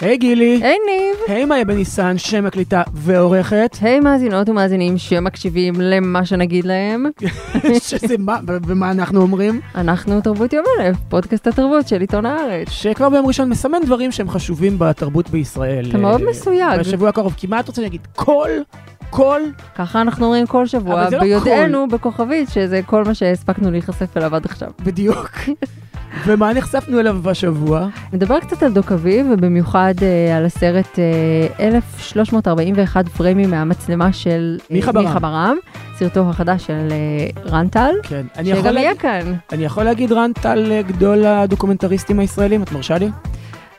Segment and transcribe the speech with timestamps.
[0.00, 0.60] היי גילי.
[0.62, 1.16] היי ניב.
[1.28, 3.76] היי מאיה בניסן, שם הקליטה ועורכת.
[3.80, 7.06] היי מאזינות ומאזינים שמקשיבים למה שנגיד להם.
[7.88, 9.60] שזה מה, ומה אנחנו אומרים?
[9.74, 12.68] אנחנו תרבות יום אלף, פודקאסט התרבות של עיתון הארץ.
[12.70, 15.86] שכבר ביום ראשון מסמן דברים שהם חשובים בתרבות בישראל.
[15.88, 16.80] אתה מאוד מסויג.
[16.80, 18.00] בשבוע הקרוב, כי מה את רוצה להגיד?
[18.16, 18.50] כל,
[19.10, 19.40] כל,
[19.74, 24.44] ככה אנחנו אומרים כל שבוע, לא ביודענו בכוכבית שזה כל מה שהספקנו להיחשף אליו עד
[24.44, 24.70] עכשיו.
[24.84, 25.30] בדיוק.
[26.26, 27.88] ומה נחשפנו אליו בשבוע?
[28.12, 34.66] נדבר קצת על דוק אביב, ובמיוחד אה, על הסרט אה, 1341 פריימים מהמצלמה של אה,
[34.70, 35.04] מיכה ברם.
[35.04, 35.56] מיכה ברם,
[35.98, 39.34] סרטו החדש של אה, רנטל, כן, אני יכול, שגם יהיה כאן.
[39.52, 43.08] אני יכול להגיד רן טל אה, גדול הדוקומנטריסטים הישראלים, את מרשה לי?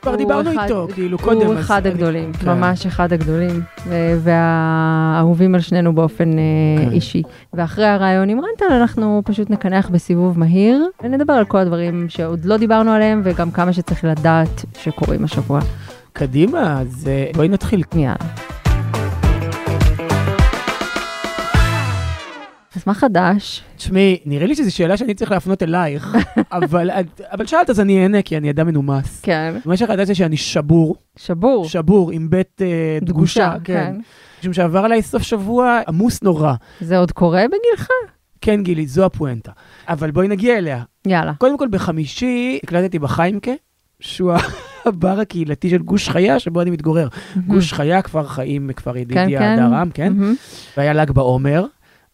[0.02, 1.48] כבר דיברנו אחד- איתו, כאילו קודם.
[1.48, 2.50] הוא אחד אני- הגדולים, כן.
[2.50, 3.62] ממש אחד הגדולים,
[4.20, 6.44] והאהובים על שנינו באופן אה,
[6.86, 6.92] כן.
[6.92, 7.24] אישי.
[7.54, 12.58] ואחרי הרעיון עם רנטל אנחנו פשוט נקנח בסיבוב מהיר, ונדבר על כל הדברים שעוד לא
[12.58, 15.60] דיברנו עליהם, וגם כמה שצריך לדעת שקורים השבוע.
[16.14, 17.84] קדימה, אז אה, בואי נתחיל.
[17.96, 18.16] יאללה.
[22.76, 23.64] אז מה חדש?
[23.76, 26.18] תשמעי, נראה לי שזו שאלה שאני צריך להפנות אלייך,
[26.52, 26.90] אבל,
[27.32, 29.22] אבל שאלת אז אני אענה, כי אני אדם מנומס.
[29.22, 31.66] כן, מה שחדש זה שאני שבור, שבור.
[31.66, 33.96] שבור עם בית אה, דגושה, כן.
[34.42, 36.54] משום שעבר עליי סוף שבוע עמוס נורא.
[36.82, 37.88] זה עוד קורה בגילך?
[38.42, 39.52] כן, גילי, זו הפואנטה.
[39.88, 40.84] אבל בואי נגיע אליה.
[41.08, 41.34] יאללה.
[41.38, 43.52] קודם כל, בחמישי הקלטתי בחיימקה,
[44.00, 44.34] שהוא
[44.86, 47.08] הבר הקהילתי של גוש חיה, שבו אני מתגורר.
[47.48, 49.56] גוש חיה, כפר חיים, כפר ידידיה, כן.
[49.58, 50.14] דרם, כן?
[50.14, 50.36] מהמם.
[50.78, 51.66] והיה ל"ג בעומר,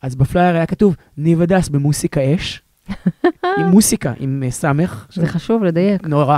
[0.01, 2.61] אז בפלייר היה כתוב, ניב הדס במוסיקה אש,
[3.59, 5.07] עם מוסיקה, עם אה, סמך.
[5.13, 6.07] זה חשוב לדייק.
[6.07, 6.37] נורא.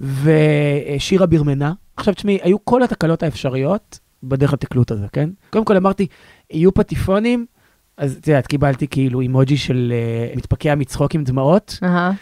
[0.00, 1.72] ושירה ברמנה.
[1.96, 5.30] עכשיו תשמעי, היו כל התקלות האפשריות בדרך לתקלוט הזה, כן?
[5.50, 6.06] קודם כל אמרתי,
[6.50, 7.46] יהיו פטיפונים,
[7.96, 9.92] אז את יודעת, קיבלתי כאילו אימוג'י של
[10.34, 12.12] אה, מתפקע מצחוק עם דמעות, אהה.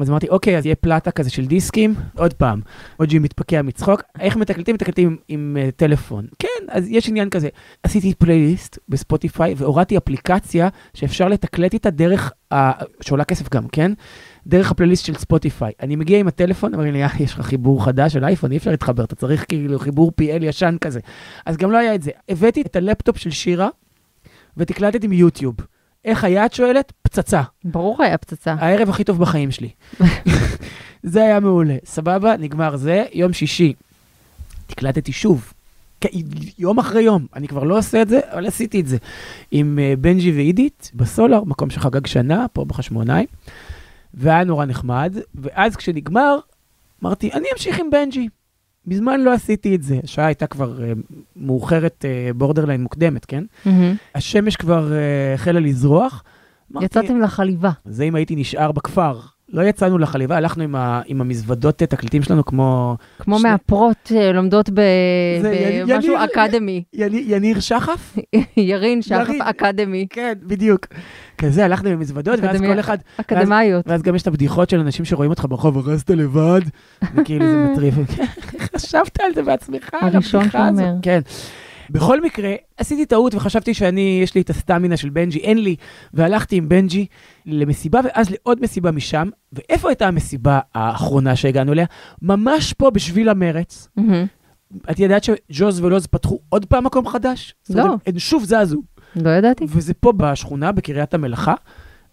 [0.00, 2.60] אז אמרתי, אוקיי, אז יהיה פלטה כזה של דיסקים, עוד פעם,
[3.00, 4.74] אימוג'י מתפקע מצחוק, איך מתקלטים?
[4.74, 6.26] מתקלטים עם, עם אה, טלפון.
[6.38, 7.48] כן, אז יש עניין כזה.
[7.82, 12.70] עשיתי פלייליסט בספוטיפיי והורדתי אפליקציה שאפשר לתקלט איתה דרך, ה...
[13.00, 13.92] שעולה כסף גם, כן?
[14.46, 15.72] דרך הפלייליסט של ספוטיפיי.
[15.82, 18.70] אני מגיע עם הטלפון, אומרים לי, "אה, יש לך חיבור חדש של אייפון, אי אפשר
[18.70, 21.00] להתחבר, אתה צריך כאילו חיבור PL ישן כזה.
[21.46, 22.10] אז גם לא היה את זה.
[22.28, 23.68] הבאתי את הלפטופ של שירה
[24.56, 25.54] ותקלטתי מיוטיוב.
[26.06, 26.92] איך היה, את שואלת?
[27.02, 27.42] פצצה.
[27.64, 28.54] ברור היה פצצה.
[28.58, 29.68] הערב הכי טוב בחיים שלי.
[31.02, 31.76] זה היה מעולה.
[31.84, 33.04] סבבה, נגמר זה.
[33.12, 33.72] יום שישי,
[34.66, 35.52] תקלטתי שוב.
[36.58, 37.26] יום אחרי יום.
[37.34, 38.96] אני כבר לא עושה את זה, אבל עשיתי את זה.
[39.50, 43.26] עם uh, בנג'י ועידית בסולר, מקום שחגג שנה, פה בחשמונאי.
[44.14, 45.16] והיה נורא נחמד.
[45.34, 46.38] ואז כשנגמר,
[47.02, 48.28] אמרתי, אני אמשיך עם בנג'י.
[48.86, 50.00] מזמן לא עשיתי את זה.
[50.04, 53.44] השעה הייתה כבר אה, מאוחרת, אה, borderline מוקדמת, כן?
[53.64, 53.94] מהמם.
[54.14, 56.24] השמש כבר אה, החלה לזרוח.
[56.72, 57.70] אמרתי, יצאתם לחליבה.
[57.84, 59.20] זה אם הייתי נשאר בכפר.
[59.52, 64.12] לא יצאנו לחליבה, הלכנו עם, ה, עם המזוודות אה, תקליטים שלנו כמו כמו שני- מאפרות
[64.16, 64.80] אה, לומדות ב-
[65.42, 66.82] זה י- במשהו יניר- אקדמי.
[66.94, 68.16] יני- יניר שחף.
[68.56, 69.42] ירין שחף ירין.
[69.42, 70.06] אקדמי.
[70.10, 70.86] כן, בדיוק.
[71.38, 72.60] כזה, הלכנו עם המזוודות, ואז.
[72.60, 73.84] כל אחד, אקדמאיות.
[73.88, 76.60] ואז גם יש את הבדיחות של אנשים שרואים אותך ברחוב, הרסת לבד,
[77.14, 77.94] וכאילו זה מטריף.
[78.76, 80.80] חשבת על זה בעצמך, על הראשון הבדיחה הזאת.
[80.84, 80.94] שאומר.
[81.02, 81.20] כן.
[81.90, 85.76] בכל מקרה, עשיתי טעות וחשבתי שאני, יש לי את הסטמינה של בנג'י, אין לי,
[86.14, 87.06] והלכתי עם בנג'י
[87.46, 91.86] למסיבה, ואז לעוד מסיבה משם, ואיפה הייתה המסיבה האחרונה שהגענו אליה?
[92.22, 93.88] ממש פה בשביל המרץ.
[94.90, 97.54] את ידעת שג'וז ולוז פתחו עוד פעם מקום חדש?
[97.70, 97.94] אומרת, לא.
[98.06, 98.82] הם שוב זזו.
[99.16, 99.64] לא ידעתי.
[99.68, 101.54] וזה פה בשכונה, בקריית המלאכה,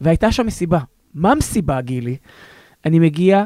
[0.01, 0.79] והייתה שם מסיבה.
[1.13, 2.17] מה המסיבה, גילי?
[2.85, 3.43] אני מגיע,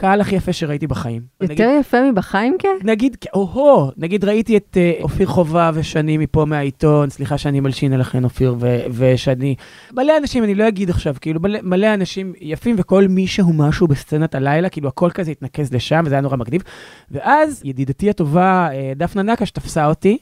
[0.00, 1.22] קהל הכי יפה שראיתי בחיים.
[1.40, 2.68] יותר יפה מבחיימקה?
[2.82, 8.24] נגיד, או-הו, נגיד ראיתי את uh, אופיר חובה ושני מפה מהעיתון, סליחה שאני מלשין עליכם
[8.24, 9.54] אופיר ו- ושני,
[9.92, 13.88] מלא אנשים, אני לא אגיד עכשיו, כאילו מלא, מלא אנשים יפים וכל מי שהוא משהו
[13.88, 16.62] בסצנת הלילה, כאילו הכל כזה התנקז לשם וזה היה נורא מגניב.
[17.10, 20.18] ואז ידידתי הטובה, אה, דפנה נקש, תפסה אותי.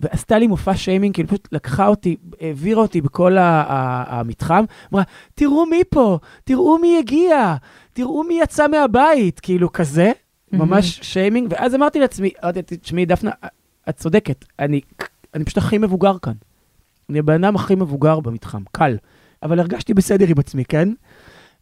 [0.00, 5.02] ועשתה לי מופע שיימינג, כאילו פשוט לקחה אותי, העבירה אותי בכל המתחם, אמרה,
[5.34, 7.54] תראו מי פה, תראו מי הגיע,
[7.94, 10.12] תראו מי יצא מהבית, כאילו כזה,
[10.52, 12.30] ממש שיימינג, ואז אמרתי לעצמי,
[12.82, 13.30] תשמעי, דפנה,
[13.88, 14.80] את צודקת, אני,
[15.34, 16.32] אני פשוט הכי מבוגר כאן.
[17.10, 18.96] אני הבן אדם הכי מבוגר במתחם, קל.
[19.42, 20.88] אבל הרגשתי בסדר עם עצמי, כן?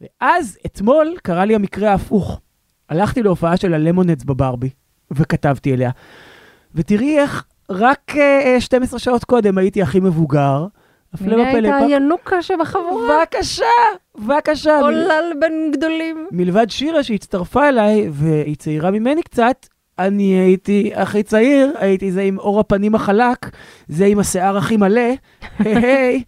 [0.01, 2.41] ואז, אתמול, קרה לי המקרה ההפוך.
[2.89, 4.71] הלכתי להופעה של הלמונדס בברבי,
[5.11, 5.91] וכתבתי אליה.
[6.75, 10.67] ותראי איך רק אה, 12 שעות קודם הייתי הכי מבוגר.
[11.15, 13.19] הפלא ופלא, הייתה פ- ינוקה שבחבורה.
[13.21, 13.65] בבקשה,
[14.19, 14.81] בבקשה.
[14.81, 16.27] עולל בין גדולים.
[16.33, 19.67] מלבד שירה שהצטרפה אליי, והיא צעירה ממני קצת,
[19.99, 23.51] אני הייתי הכי צעיר, הייתי זה עם אור הפנים החלק,
[23.89, 25.01] זה עם השיער הכי מלא,
[25.59, 26.23] היי היי,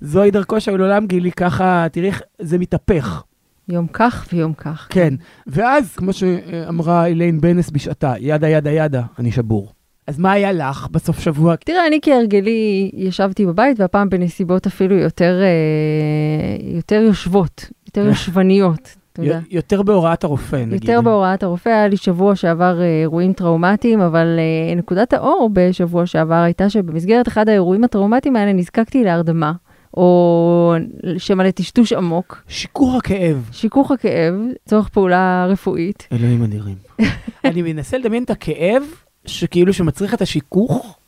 [0.00, 3.22] זוהי דרכו של עולם גילי, ככה, תראי איך זה מתהפך.
[3.68, 4.86] יום כך ויום כך.
[4.90, 5.14] כן,
[5.46, 9.72] ואז, כמו שאמרה איליין בנס בשעתה, ידה ידה ידה, אני שבור.
[10.06, 11.56] אז מה היה לך בסוף שבוע?
[11.56, 18.96] תראה, אני כהרגלי ישבתי בבית, והפעם בנסיבות אפילו יותר, אה, יותר יושבות, יותר יושבניות.
[19.18, 19.40] יודע.
[19.50, 20.84] יותר בהוראת הרופא, נגיד.
[20.84, 26.06] יותר בהוראת הרופא, היה לי שבוע שעבר אה, אירועים טראומטיים, אבל אה, נקודת האור בשבוע
[26.06, 29.52] שעבר הייתה שבמסגרת אחד האירועים הטראומטיים האלה נזקקתי להרדמה,
[29.96, 30.74] או
[31.18, 33.48] שמא לטשטוש עמוק, שיכוך הכאב.
[33.52, 34.34] שיכוך הכאב,
[34.68, 36.08] צורך פעולה רפואית.
[36.12, 36.76] אלוהים אדירים.
[37.44, 38.82] אני מנסה לדמיין את הכאב
[39.26, 40.98] שכאילו שמצריך את השיכוך,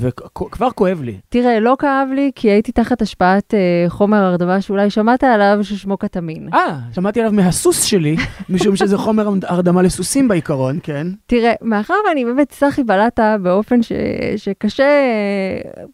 [0.00, 1.18] וכבר כואב לי.
[1.28, 5.96] תראה, לא כאב לי, כי הייתי תחת השפעת אה, חומר הרדמה שאולי שמעת עליו, ששמו
[5.96, 6.48] קטמין.
[6.54, 8.16] אה, שמעתי עליו מהסוס שלי,
[8.48, 11.06] משום שזה חומר הרדמה לסוסים בעיקרון, כן?
[11.26, 13.92] תראה, מאחר ואני באמת סחי בלטה באופן ש...
[14.36, 14.84] שקשה,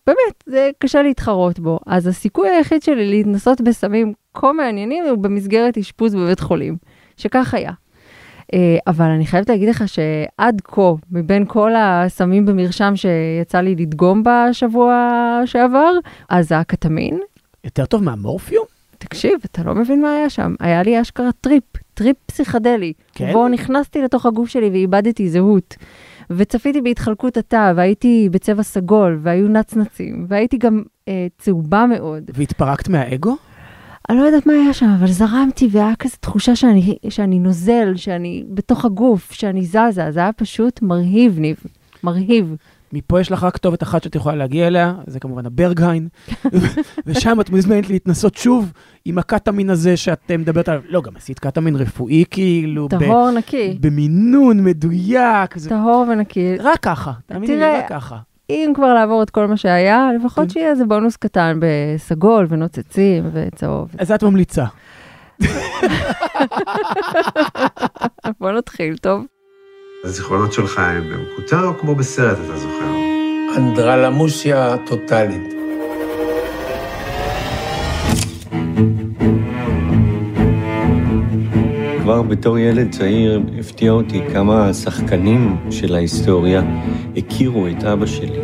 [0.07, 5.79] באמת, זה קשה להתחרות בו, אז הסיכוי היחיד שלי להתנסות בסמים כה מעניינים הוא במסגרת
[5.79, 6.77] אשפוז בבית חולים,
[7.17, 7.73] שכך היה.
[8.55, 14.23] אה, אבל אני חייבת להגיד לך שעד כה, מבין כל הסמים במרשם שיצא לי לדגום
[14.23, 15.09] בשבוע
[15.45, 15.93] שעבר,
[16.29, 17.21] אז הקטמין.
[17.65, 18.65] יותר טוב מהמורפיום?
[18.99, 20.55] תקשיב, אתה לא מבין מה היה שם.
[20.61, 21.65] היה לי אשכרה טריפ,
[21.95, 22.93] טריפ פסיכדלי.
[23.15, 23.33] כן?
[23.33, 25.77] בו נכנסתי לתוך הגוף שלי ואיבדתי זהות.
[26.31, 32.31] וצפיתי בהתחלקות התא, והייתי בצבע סגול, והיו נצנצים, והייתי גם אה, צהובה מאוד.
[32.35, 33.37] והתפרקת מהאגו?
[34.09, 38.45] אני לא יודעת מה היה שם, אבל זרמתי, והיה כזה תחושה שאני, שאני נוזל, שאני
[38.51, 41.57] בתוך הגוף, שאני זזה, זה היה פשוט מרהיב, ניב,
[42.03, 42.57] מרהיב.
[42.93, 46.09] מפה יש לך רק כתובת אחת שאת יכולה להגיע אליה, זה כמובן הברגהיין,
[47.07, 48.73] ושם את מוזמנת להתנסות שוב
[49.05, 50.83] עם הקטמין הזה שאת מדברת עליו.
[50.89, 52.89] לא, גם עשית קטמין רפואי כאילו.
[52.89, 53.79] טהור נקי.
[53.81, 55.59] במינון מדויק.
[55.69, 56.57] טהור ונקי.
[56.59, 58.19] רק ככה, תאמיני לי, רק ככה.
[58.51, 60.51] אם כבר לעבור את כל מה שהיה, לפחות כן.
[60.51, 63.91] שיהיה איזה בונוס קטן בסגול ונוצצים וצהוב.
[63.99, 64.65] אז את ממליצה.
[68.41, 69.25] בוא נתחיל, טוב?
[70.05, 72.95] הזיכרונות שלך הם במקוטר או כמו בסרט, אתה זוכר?
[73.57, 75.58] אנדרלמוסיה טוטאלית.
[82.09, 86.63] כבר בתור ילד צעיר הפתיע אותי כמה השחקנים של ההיסטוריה
[87.17, 88.41] הכירו את אבא שלי.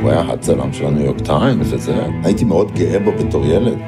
[0.00, 3.78] הוא היה הצלם של הניו יורק טיימס וזה, הייתי מאוד גאה בו בתור ילד.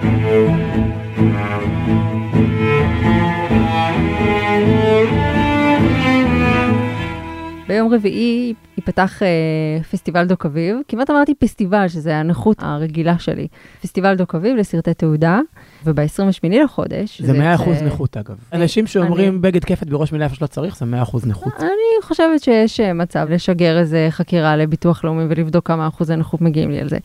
[7.68, 13.48] ביום רביעי ייפתח אה, פסטיבל דוק אביב, כמעט אמרתי פסטיבל, שזה הנכות הרגילה שלי.
[13.82, 15.40] פסטיבל דוק אביב לסרטי תעודה,
[15.84, 17.22] וב-28 לחודש...
[17.22, 18.36] זה 100% אחוז אה, נכות אגב.
[18.52, 19.38] אנשים שאומרים אני...
[19.38, 21.52] בגד כפת בראש מילה איפה שלא צריך, זה 100% אחוז נכות.
[21.60, 26.70] אני חושבת שיש אה, מצב לשגר איזה חקירה לביטוח לאומי ולבדוק כמה אחוזי נכות מגיעים
[26.70, 26.98] לי על זה.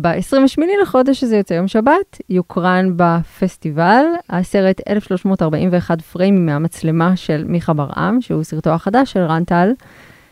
[0.00, 8.20] ב-28 לחודש, שזה יוצא יום שבת, יוקרן בפסטיבל הסרט 1341 פריימים מהמצלמה של מיכה ברעם,
[8.20, 9.72] שהוא סרטו החדש של רן טל.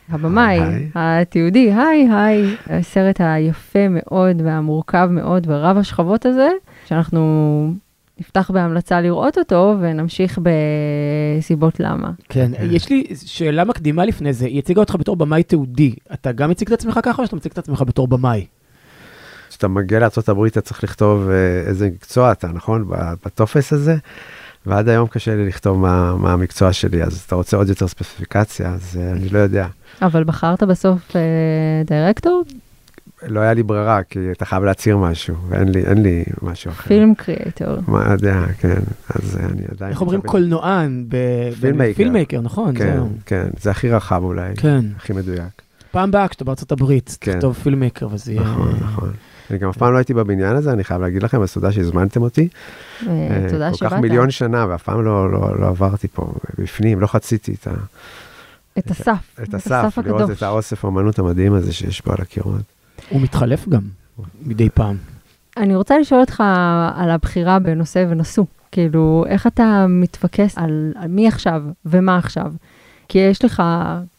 [0.09, 0.59] הבמאי,
[0.95, 6.49] התיעודי, היי היי, הסרט היפה מאוד והמורכב מאוד ורב השכבות הזה,
[6.85, 7.73] שאנחנו
[8.19, 12.11] נפתח בהמלצה לראות אותו ונמשיך בסיבות למה.
[12.29, 16.49] כן, יש לי שאלה מקדימה לפני זה, היא הציגה אותך בתור במאי תיעודי, אתה גם
[16.49, 18.45] מציג את עצמך ככה או שאתה מציג את עצמך בתור במאי?
[19.49, 22.85] כשאתה מגיע לארה"ב אתה צריך לכתוב אה, איזה מקצוע אתה, נכון?
[23.25, 23.95] בטופס הזה.
[24.65, 28.69] ועד היום קשה לי לכתוב מה, מה המקצוע שלי, אז אתה רוצה עוד יותר ספציפיקציה,
[28.69, 29.67] אז uh, אני לא יודע.
[30.01, 32.43] אבל בחרת בסוף uh, דירקטור?
[33.27, 36.87] לא היה לי ברירה, כי אתה חייב להצהיר משהו, ואין לי, אין לי משהו אחר.
[36.87, 37.77] פילם קריאטור.
[37.87, 38.79] מה יודע, כן,
[39.09, 39.91] אז אני עדיין...
[39.91, 41.05] איך אומרים קולנוען?
[41.59, 41.97] פילמייקר.
[41.97, 43.09] פילמייקר, נכון, כן, זהו.
[43.25, 44.85] כן, זה הכי רחב אולי, כן.
[44.97, 45.61] הכי מדויק.
[45.91, 47.33] פעם באה, כשאתה בארצות הברית, כן.
[47.33, 48.41] תכתוב filmmaker וזה יהיה...
[48.41, 49.11] נכון, נכון.
[49.51, 52.21] אני גם אף פעם לא הייתי בבניין הזה, אני חייב להגיד לכם, אז תודה שהזמנתם
[52.21, 52.47] אותי.
[53.07, 53.89] אה, תודה שבאת.
[53.89, 57.67] כל כך מיליון שנה, ואף פעם לא, לא, לא עברתי פה בפנים, לא חציתי את
[57.67, 57.71] ה...
[58.79, 62.74] את הסף, את הסף, לראות את האוסף האמנות המדהים הזה שיש פה על הקירות.
[63.09, 63.81] הוא מתחלף גם,
[64.45, 64.97] מדי פעם.
[65.57, 66.43] אני רוצה לשאול אותך
[66.95, 68.45] על הבחירה בנושא ונשוא.
[68.71, 72.51] כאילו, איך אתה מתפקס על, על מי עכשיו ומה עכשיו?
[73.07, 73.63] כי יש לך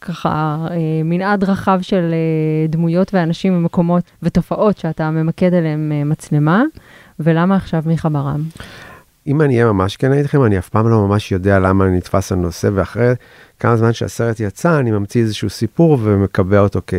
[0.00, 6.62] ככה אה, מנעד רחב של אה, דמויות ואנשים ומקומות ותופעות שאתה ממקד עליהם אה, מצלמה,
[7.20, 8.42] ולמה עכשיו מיכה ברם?
[9.26, 12.32] אם אני אהיה ממש כן איתכם, אני אף פעם לא ממש יודע למה אני נתפס
[12.32, 13.12] על נושא, ואחרי
[13.60, 16.94] כמה זמן שהסרט יצא, אני ממציא איזשהו סיפור ומקבע אותו כ...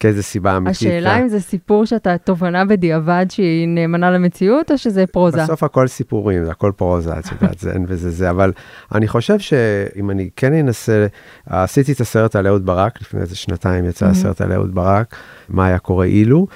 [0.00, 0.76] כאיזה סיבה אמיתית.
[0.76, 5.42] השאלה אם זה סיפור שאתה בונה בדיעבד שהיא נאמנה למציאות, או שזה פרוזה?
[5.42, 8.52] בסוף הכל סיפורים, זה הכל פרוזה, את יודעת, זה אין וזה זה, אבל
[8.94, 11.06] אני חושב שאם אני כן אנסה,
[11.46, 15.16] עשיתי את הסרט על אהוד ברק, לפני איזה שנתיים יצא הסרט על אהוד ברק,
[15.48, 16.46] מה היה קורה אילו,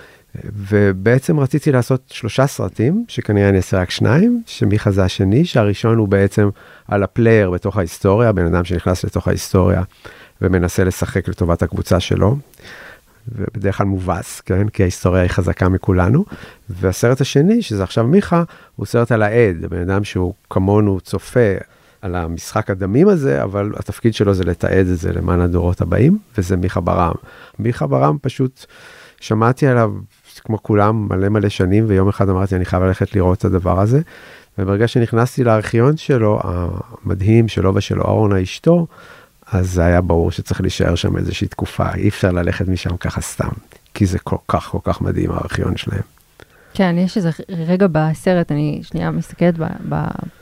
[0.45, 6.09] ובעצם רציתי לעשות שלושה סרטים, שכנראה אני אעשה רק שניים, שמיכה זה השני, שהראשון הוא
[6.09, 6.49] בעצם
[6.89, 9.83] על ה player בתוך ההיסטוריה, בן אדם שנכנס לתוך ההיסטוריה
[10.43, 12.37] ומנסה לשחק לטובת הקבוצה שלו.
[13.29, 14.69] ובדרך כלל מובס, כן?
[14.69, 16.25] כי ההיסטוריה היא חזקה מכולנו.
[16.71, 18.43] והסרט השני, שזה עכשיו מיכה,
[18.77, 21.55] הוא סרט על העד, הבן אדם שהוא כמונו צופה
[22.03, 26.57] על המשחק הדמים הזה, אבל התפקיד שלו זה לתעד את זה למען הדורות הבאים, וזה
[26.57, 27.15] מיכה ברם.
[27.59, 28.67] מיכה ברם פשוט,
[29.21, 29.93] שמעתי עליו
[30.41, 34.01] כמו כולם מלא מלא שנים, ויום אחד אמרתי, אני חייב ללכת לראות את הדבר הזה.
[34.59, 38.87] וברגע שנכנסתי לארכיון שלו, המדהים שלו ושל אורנה אשתו,
[39.53, 43.49] אז זה היה ברור שצריך להישאר שם איזושהי תקופה, אי אפשר ללכת משם ככה סתם,
[43.95, 46.03] כי זה כל כך כל כך מדהים הארכיון שלהם.
[46.75, 49.55] כן, יש איזה רגע בסרט, אני שנייה מסתכלת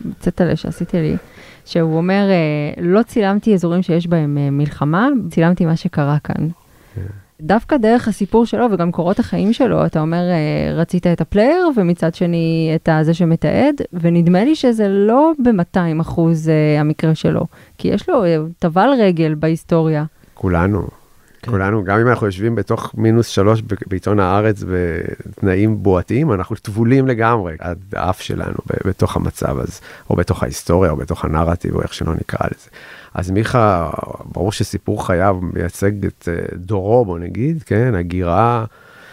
[0.07, 1.17] בצטלה שעשיתי לי,
[1.65, 6.49] שהוא אומר, אה, לא צילמתי אזורים שיש בהם אה, מלחמה, צילמתי מה שקרה כאן.
[6.95, 7.03] כן.
[7.43, 12.15] דווקא דרך הסיפור שלו וגם קורות החיים שלו, אתה אומר, אה, רצית את הפלייר, ומצד
[12.15, 17.47] שני את זה שמתעד, ונדמה לי שזה לא ב-200 אחוז המקרה שלו,
[17.79, 18.25] כי יש לו
[18.59, 20.05] טבל רגל בהיסטוריה.
[20.35, 21.00] כולנו,
[21.43, 21.51] כן.
[21.51, 27.57] כולנו, גם אם אנחנו יושבים בתוך מינוס שלוש בעיתון הארץ בתנאים בועתיים, אנחנו טבולים לגמרי
[27.59, 29.81] עד האף שלנו בתוך המצב הזה,
[30.11, 32.69] או בתוך ההיסטוריה, או בתוך הנרטיב, או איך שלא נקרא לזה.
[33.15, 33.91] אז מיכה,
[34.33, 38.65] ברור שסיפור חייו מייצג את אה, דורו, בוא נגיד, כן, הגירה,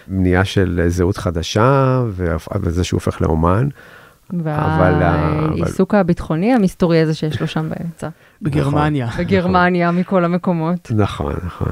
[0.07, 2.03] בנייה של זהות חדשה,
[2.61, 3.67] וזה שהוא הופך לאומן.
[4.33, 6.01] והעיסוק אבל...
[6.01, 8.09] הביטחוני המסתורי הזה שיש לו שם באמצע.
[8.41, 9.09] בגרמניה.
[9.17, 10.91] בגרמניה, מכל המקומות.
[10.95, 11.71] נכון, נכון.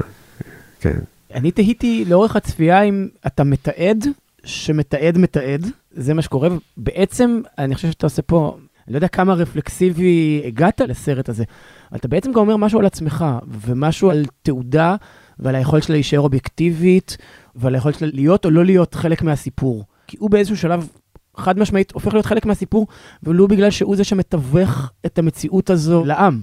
[0.80, 0.98] כן.
[1.34, 4.06] אני תהיתי לאורך הצפייה אם אתה מתעד
[4.44, 8.56] שמתעד מתעד, זה מה שקורה, ובעצם אני חושב שאתה עושה פה,
[8.86, 11.44] אני לא יודע כמה רפלקסיבי הגעת לסרט הזה,
[11.90, 13.24] אבל אתה בעצם גם אומר משהו על עצמך,
[13.60, 14.96] ומשהו על תעודה,
[15.38, 17.16] ועל היכולת שלה להישאר אובייקטיבית,
[17.56, 19.84] ועל היכולת שלה להיות או לא להיות חלק מהסיפור.
[20.06, 20.88] כי הוא באיזשהו שלב
[21.36, 22.86] חד משמעית הופך להיות חלק מהסיפור,
[23.22, 26.40] ולו בגלל שהוא זה שמתווך את המציאות הזו לעם.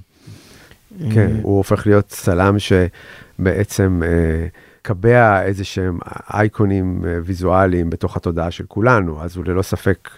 [1.13, 2.73] כן, הוא הופך להיות צלם ש...
[3.39, 4.47] בעצם אה,
[4.81, 5.99] קבע איזה שהם
[6.33, 10.09] אייקונים אה, ויזואליים בתוך התודעה של כולנו, אז הוא ללא ספק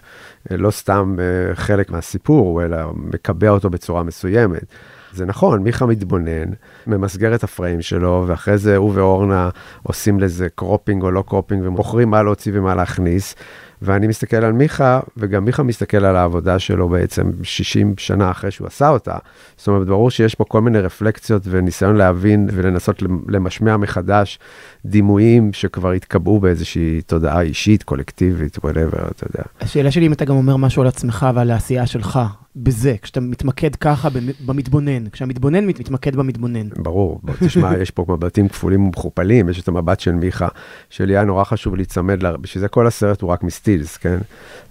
[0.50, 1.16] אה, לא סתם
[1.54, 4.64] חלק מהסיפור, אלא מקבע אותו בצורה מסוימת.
[5.12, 6.50] זה נכון, מיכה מתבונן,
[6.86, 9.50] ממסגר את הפריים שלו, ואחרי זה הוא ואורנה
[9.82, 13.34] עושים לזה cropping או לא cropping, ובוחרים מה להוציא ומה להכניס.
[13.82, 18.66] ואני מסתכל על מיכה, וגם מיכה מסתכל על העבודה שלו בעצם 60 שנה אחרי שהוא
[18.66, 19.16] עשה אותה.
[19.56, 24.38] זאת אומרת, ברור שיש פה כל מיני רפלקציות וניסיון להבין ולנסות למשמע מחדש
[24.84, 29.44] דימויים שכבר התקבעו באיזושהי תודעה אישית, קולקטיבית, whatever, אתה יודע.
[29.60, 32.20] השאלה שלי אם אתה גם אומר משהו על עצמך ועל העשייה שלך,
[32.56, 34.08] בזה, כשאתה מתמקד ככה
[34.46, 36.68] במתבונן, כשהמתבונן מתמקד במתבונן.
[36.76, 40.48] ברור, תשמע, יש פה מבטים כפולים ומכופלים, יש את המבט של מיכה,
[40.90, 44.18] שלי היה נורא חשוב להיצמד, לה, בשביל זה כל הסרט הוא רק מסטילס, כן?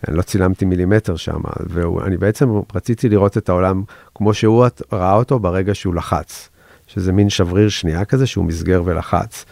[0.07, 3.83] אני לא צילמתי מילימטר שם, ואני בעצם רציתי לראות את העולם
[4.15, 6.49] כמו שהוא ראה אותו ברגע שהוא לחץ,
[6.87, 9.45] שזה מין שבריר שנייה כזה שהוא מסגר ולחץ,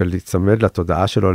[0.00, 1.32] ולהיצמד לתודעה שלו,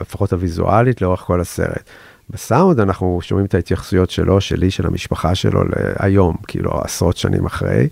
[0.00, 1.90] לפחות הוויזואלית, לאורך כל הסרט.
[2.30, 5.60] בסאונד אנחנו שומעים את ההתייחסויות שלו, שלי, של המשפחה שלו
[5.98, 7.88] היום, כאילו עשרות שנים אחרי.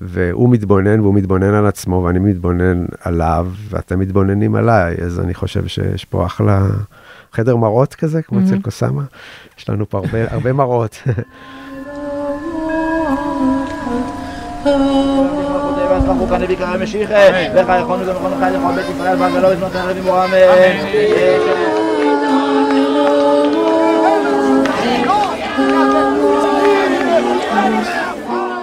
[0.00, 5.66] והוא מתבונן והוא מתבונן על עצמו ואני מתבונן עליו ואתם מתבוננים עליי, אז אני חושב
[5.66, 6.66] שיש פה אחלה
[7.32, 8.62] חדר מראות כזה, כמו אצל mm-hmm.
[8.62, 9.02] קוסאמה.
[9.58, 11.02] יש לנו פה הרבה, הרבה מראות.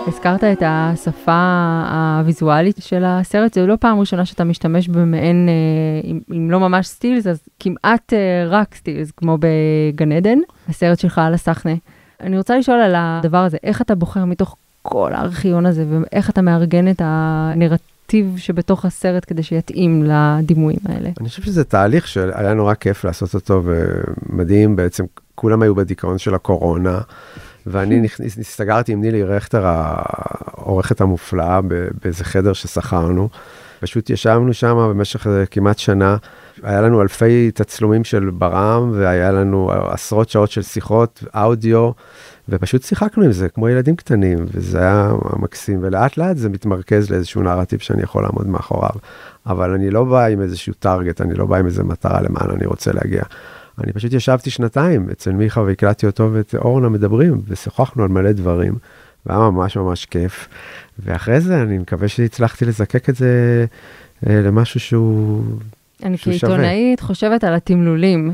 [0.07, 6.51] הזכרת את השפה הוויזואלית של הסרט, זו לא פעם ראשונה שאתה משתמש במעין, אה, אם
[6.51, 11.73] לא ממש סטילס, אז כמעט אה, רק סטילס, כמו בגן עדן, הסרט שלך על הסחנה.
[12.21, 16.41] אני רוצה לשאול על הדבר הזה, איך אתה בוחר מתוך כל הארכיון הזה, ואיך אתה
[16.41, 21.09] מארגן את הנרטיב שבתוך הסרט כדי שיתאים לדימויים האלה?
[21.19, 26.35] אני חושב שזה תהליך שהיה נורא כיף לעשות אותו, ומדהים בעצם, כולם היו בדיכאון של
[26.35, 26.99] הקורונה.
[27.67, 28.07] ואני
[28.39, 31.59] הסתגרתי עם נילי רכטר, העורכת המופלאה,
[32.03, 33.29] באיזה חדר ששכרנו.
[33.79, 36.17] פשוט ישבנו שם במשך כמעט שנה.
[36.63, 41.91] היה לנו אלפי תצלומים של ברם, והיה לנו עשרות שעות של שיחות, אודיו,
[42.49, 45.79] ופשוט שיחקנו עם זה כמו ילדים קטנים, וזה היה מקסים.
[45.81, 48.95] ולאט לאט זה מתמרכז לאיזשהו נרטיב שאני יכול לעמוד מאחוריו.
[49.45, 52.65] אבל אני לא בא עם איזשהו טארגט, אני לא בא עם איזה מטרה למען אני
[52.65, 53.23] רוצה להגיע.
[53.83, 58.75] אני פשוט ישבתי שנתיים אצל מיכה והקלטתי אותו ואת אורנה מדברים, ושוחחנו על מלא דברים,
[59.25, 60.47] והיה ממש ממש כיף.
[60.99, 63.65] ואחרי זה אני מקווה שהצלחתי לזקק את זה
[64.29, 65.43] אה, למשהו שהוא
[66.03, 66.39] אני שווה.
[66.39, 68.33] כעיתונאית חושבת על התמלולים,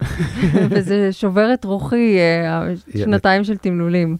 [0.70, 2.62] וזה שובר את רוחי, אה,
[2.96, 4.16] שנתיים של תמלולים.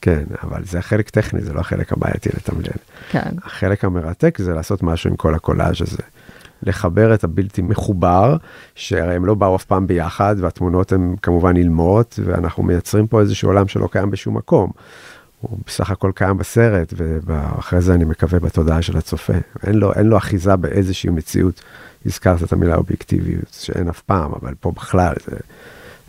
[0.00, 2.78] כן, אבל זה החלק טכני, זה לא החלק הבעייתי לתמלל.
[3.10, 3.30] כן.
[3.44, 6.02] החלק המרתק זה לעשות משהו עם כל הקולאז' הזה.
[6.62, 8.36] לחבר את הבלתי מחובר,
[8.74, 13.48] שהרי הם לא באו אף פעם ביחד, והתמונות הן כמובן אילמות, ואנחנו מייצרים פה איזשהו
[13.48, 14.70] עולם שלא קיים בשום מקום.
[15.40, 19.32] הוא בסך הכל קיים בסרט, ואחרי זה אני מקווה בתודעה של הצופה.
[19.66, 21.62] אין לו, אין לו אחיזה באיזושהי מציאות.
[22.06, 25.36] הזכרת את המילה אובייקטיביות, שאין אף פעם, אבל פה בכלל, זה,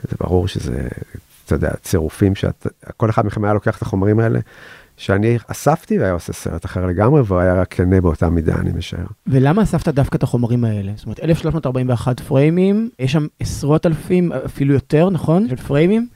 [0.04, 0.88] זה ברור שזה,
[1.46, 4.40] אתה יודע, צירופים שכל אחד מכם היה לוקח את החומרים האלה,
[5.02, 9.06] שאני אספתי והיה עושה סרט אחר לגמרי, והוא היה רק כנה באותה מידה, אני משער.
[9.28, 10.92] ולמה אספת דווקא את החומרים האלה?
[10.96, 15.50] זאת אומרת, 1341 פריימים, יש שם עשרות אלפים, אפילו יותר, נכון?
[15.50, 16.08] של פריימים.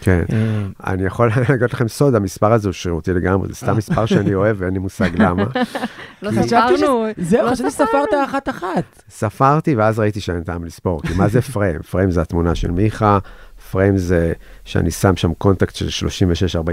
[0.00, 4.06] כן, אה, אני יכול להגיד לכם סוד, המספר הזה הוא שרירותי לגמרי, זה סתם מספר
[4.06, 5.44] שאני אוהב ואין לי מושג למה.
[6.22, 7.06] לא ספרנו.
[7.16, 9.02] זהו, לא חשבתי שספרת אחת-אחת.
[9.10, 11.82] ספרתי ואז ראיתי שאין טעם לספור, כי מה זה פריים?
[11.90, 13.18] פריים זה התמונה של מיכה,
[13.72, 14.32] פריים זה
[14.64, 16.06] שאני שם שם contact של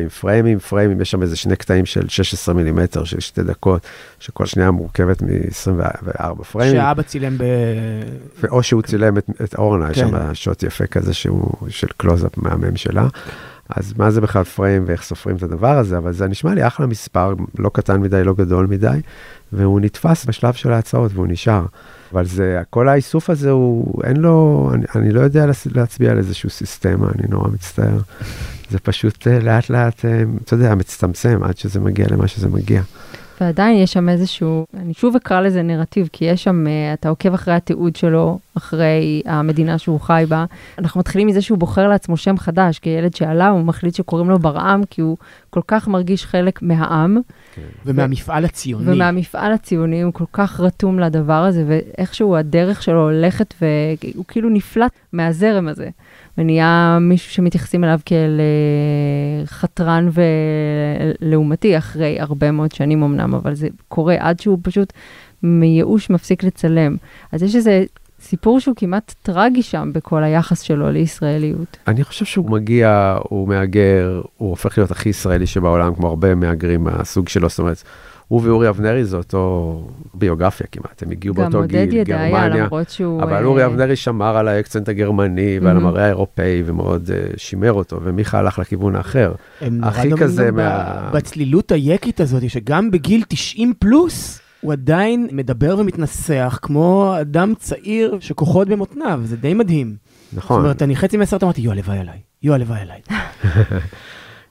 [0.07, 3.81] 36-40 פריימים, פריימים יש שם איזה שני קטעים של 16 מילימטר של שתי דקות,
[4.19, 6.81] שכל שנייה מורכבת מ-24 פריימים.
[6.81, 7.43] שאבא צילם ב...
[8.49, 10.07] או שהוא צילם את, את אורנה, יש כן.
[10.09, 13.07] שם שוט יפה כזה שהוא של קלוזאפ מהמם שלה.
[13.69, 16.87] אז מה זה בכלל פריים ואיך סופרים את הדבר הזה, אבל זה נשמע לי אחלה
[16.87, 18.99] מספר, לא קטן מדי, לא גדול מדי,
[19.53, 21.65] והוא נתפס בשלב של ההצעות והוא נשאר.
[22.13, 26.17] אבל זה, כל האיסוף הזה הוא, אין לו, אני, אני לא יודע להצ- להצביע על
[26.17, 27.97] איזשהו סיסטמה, אני נורא מצטער.
[28.69, 32.81] זה פשוט אה, לאט לאט, אה, אתה יודע, מצטמצם עד שזה מגיע למה שזה מגיע.
[33.41, 37.33] ועדיין יש שם איזשהו, אני שוב אקרא לזה נרטיב, כי יש שם, אה, אתה עוקב
[37.33, 40.45] אחרי התיעוד שלו, אחרי המדינה שהוא חי בה.
[40.77, 44.81] אנחנו מתחילים מזה שהוא בוחר לעצמו שם חדש, כילד שעלה, הוא מחליט שקוראים לו ברעם,
[44.89, 45.17] כי הוא
[45.49, 47.17] כל כך מרגיש חלק מהעם,
[47.85, 48.91] ומהמפעל הציוני.
[48.91, 54.91] ומהמפעל הציוני, הוא כל כך רתום לדבר הזה, ואיכשהו הדרך שלו הולכת, והוא כאילו נפלט
[55.13, 55.89] מהזרם הזה.
[56.39, 60.09] ונהיה מישהו שמתייחסים אליו כאל אה, חתרן
[61.21, 64.93] ולעומתי, אחרי הרבה מאוד שנים אמנם, אבל זה קורה עד שהוא פשוט
[65.43, 66.95] מייאוש מפסיק לצלם.
[67.31, 67.83] אז יש איזה
[68.21, 71.77] סיפור שהוא כמעט טרגי שם בכל היחס שלו לישראליות.
[71.87, 76.83] אני חושב שהוא מגיע, הוא מהגר, הוא הופך להיות הכי ישראלי שבעולם, כמו הרבה מהגרים
[76.83, 77.83] מהסוג שלו, זאת אומרת,
[78.29, 82.63] הוא ואורי אבנרי זה אותו ביוגרפיה כמעט, הם הגיעו גם באותו עודד גיל, ידעיה, גרמניה,
[82.65, 83.23] למרות שהוא...
[83.23, 85.77] אבל אה, אורי אבנרי שמר על האקצנט הגרמני ועל.
[85.77, 89.33] המראה האירופאי ומאוד uh, שימר אותו, ומיכה הלך לכיוון האחר.
[89.83, 96.59] הכי כזה גם מה- בצלילות היקית הזאת, שגם בגיל 90 פלוס, הוא עדיין מדבר ומתנסח
[96.61, 99.95] כמו אדם צעיר שכוחות במותניו, זה די מדהים.
[100.31, 100.61] זאת נכון.
[100.61, 103.01] אומרת, אני חצי מהסרט אמרתי, יו, הלוואי עליי, יו, הלוואי עליי.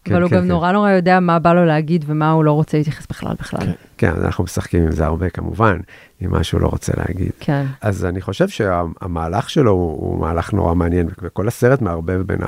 [0.09, 0.49] כן, אבל הוא כן, גם כן.
[0.49, 3.61] נורא נורא יודע מה בא לו להגיד ומה הוא לא רוצה להתייחס בכלל בכלל.
[3.61, 3.73] כן.
[3.99, 5.79] כן, אנחנו משחקים עם זה הרבה כמובן,
[6.21, 7.33] עם מה שהוא לא רוצה להגיד.
[7.41, 7.67] כן.
[7.81, 12.39] אז אני חושב שהמהלך שלו הוא, הוא מהלך נורא מעניין, וכל הסרט מערבב בין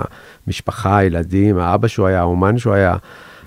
[0.47, 2.97] המשפחה, הילדים, האבא שהוא היה, האומן שהוא היה,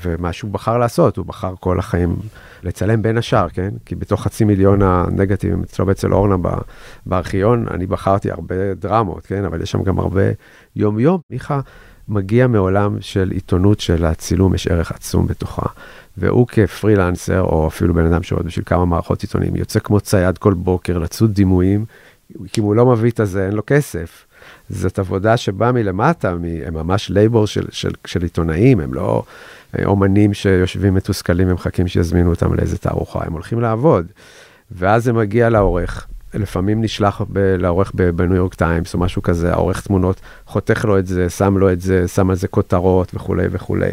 [0.05, 2.15] ומה שהוא בחר לעשות, הוא בחר כל החיים
[2.63, 3.69] לצלם בין השאר, כן?
[3.85, 6.35] כי בתוך חצי מיליון הנגטיבים אצלו ואצל אורנה
[7.05, 9.45] בארכיון, אני בחרתי הרבה דרמות, כן?
[9.45, 10.21] אבל יש שם גם הרבה
[10.75, 11.19] יום-יום.
[11.29, 11.59] מיכה
[12.07, 15.65] מגיע מעולם של עיתונות של הצילום, יש ערך עצום בתוכה.
[16.17, 20.53] והוא כפרילנסר, או אפילו בן אדם שעובד בשביל כמה מערכות עיתונים, יוצא כמו צייד כל
[20.53, 21.85] בוקר לצוד דימויים,
[22.53, 24.25] כי אם הוא לא מביא את הזה, אין לו כסף.
[24.69, 26.29] זאת עבודה שבאה מלמטה,
[26.65, 29.23] הם ממש labor של, של, של עיתונאים, הם לא
[29.79, 34.05] אה, אומנים שיושבים מתוסכלים ומחכים שיזמינו אותם לאיזה תערוכה, הם הולכים לעבוד.
[34.71, 39.51] ואז זה מגיע לעורך, לפעמים נשלח ב- לעורך ב New York Times או משהו כזה,
[39.51, 43.47] העורך תמונות חותך לו את זה, שם לו את זה, שם על זה כותרות וכולי
[43.51, 43.91] וכולי.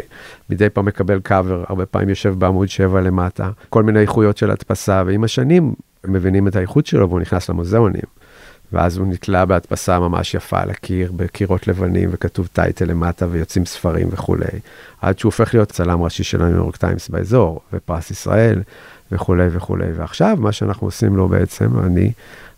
[0.50, 5.02] מדי פעם מקבל קאבר, הרבה פעמים יושב בעמוד 7 למטה, כל מיני איכויות של הדפסה,
[5.06, 5.74] ועם השנים
[6.04, 8.02] מבינים את האיכות שלו והוא נכנס למוזיאונים.
[8.72, 14.08] ואז הוא נתלה בהדפסה ממש יפה על הקיר, בקירות לבנים, וכתוב title למטה, ויוצאים ספרים
[14.10, 14.58] וכולי.
[15.00, 18.62] עד שהוא הופך להיות צלם ראשי של ה New York Times באזור, ופרס ישראל,
[19.12, 19.92] וכולי וכולי.
[19.96, 22.12] ועכשיו, מה שאנחנו עושים לו בעצם, אני,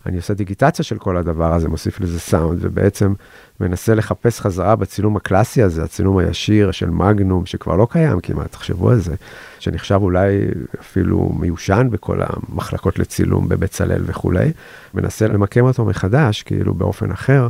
[0.05, 3.13] אני עושה דיגיטציה של כל הדבר הזה, מוסיף לזה סאונד, ובעצם
[3.59, 8.89] מנסה לחפש חזרה בצילום הקלאסי הזה, הצילום הישיר של מגנום, שכבר לא קיים כמעט, תחשבו
[8.89, 9.15] על זה,
[9.59, 10.45] שנחשב אולי
[10.81, 14.51] אפילו מיושן בכל המחלקות לצילום בבצלאל וכולי,
[14.93, 17.47] מנסה למקם אותו מחדש, כאילו באופן אחר,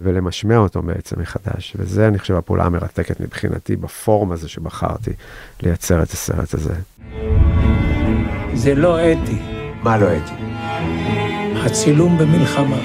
[0.00, 1.76] ולמשמע אותו בעצם מחדש.
[1.78, 5.10] וזה, אני חושב, הפעולה המרתקת מבחינתי בפורום הזה שבחרתי
[5.62, 6.74] לייצר את הסרט הזה.
[8.56, 9.36] זה לא אתי,
[9.82, 10.32] מה לא הייתי?
[11.64, 12.76] הצילום במלחמה.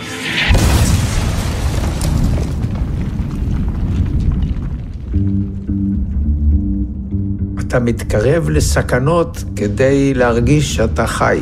[7.59, 11.39] אתה מתקרב לסכנות כדי להרגיש שאתה חי.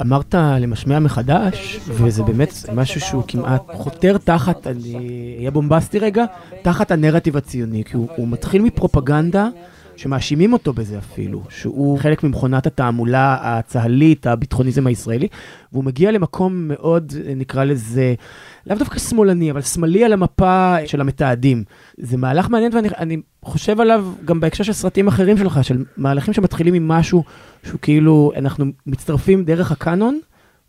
[0.00, 6.24] אמרת למשמע מחדש, וזה באמת משהו שהוא כמעט חותר תחת, אני אהיה בומבסטי רגע,
[6.62, 9.48] תחת הנרטיב הציוני, כי הוא, הוא מתחיל מפרופגנדה.
[10.00, 15.28] שמאשימים אותו בזה אפילו, שהוא חלק ממכונת התעמולה הצה"לית, הביטחוניזם הישראלי,
[15.72, 18.14] והוא מגיע למקום מאוד, נקרא לזה,
[18.66, 21.64] לאו דווקא שמאלני, אבל שמאלי על המפה של המתעדים.
[21.98, 26.74] זה מהלך מעניין ואני חושב עליו גם בהקשר של סרטים אחרים שלך, של מהלכים שמתחילים
[26.74, 27.24] עם משהו
[27.62, 30.18] שהוא כאילו, אנחנו מצטרפים דרך הקאנון,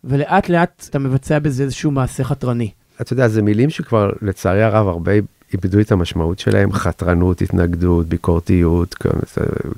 [0.04, 2.70] ולאט לאט אתה מבצע בזה איזשהו מעשה חתרני.
[3.00, 5.12] אתה יודע, זה מילים שכבר לצערי הרב הרבה
[5.52, 8.94] איבדו את המשמעות שלהם, חתרנות, התנגדות, ביקורתיות,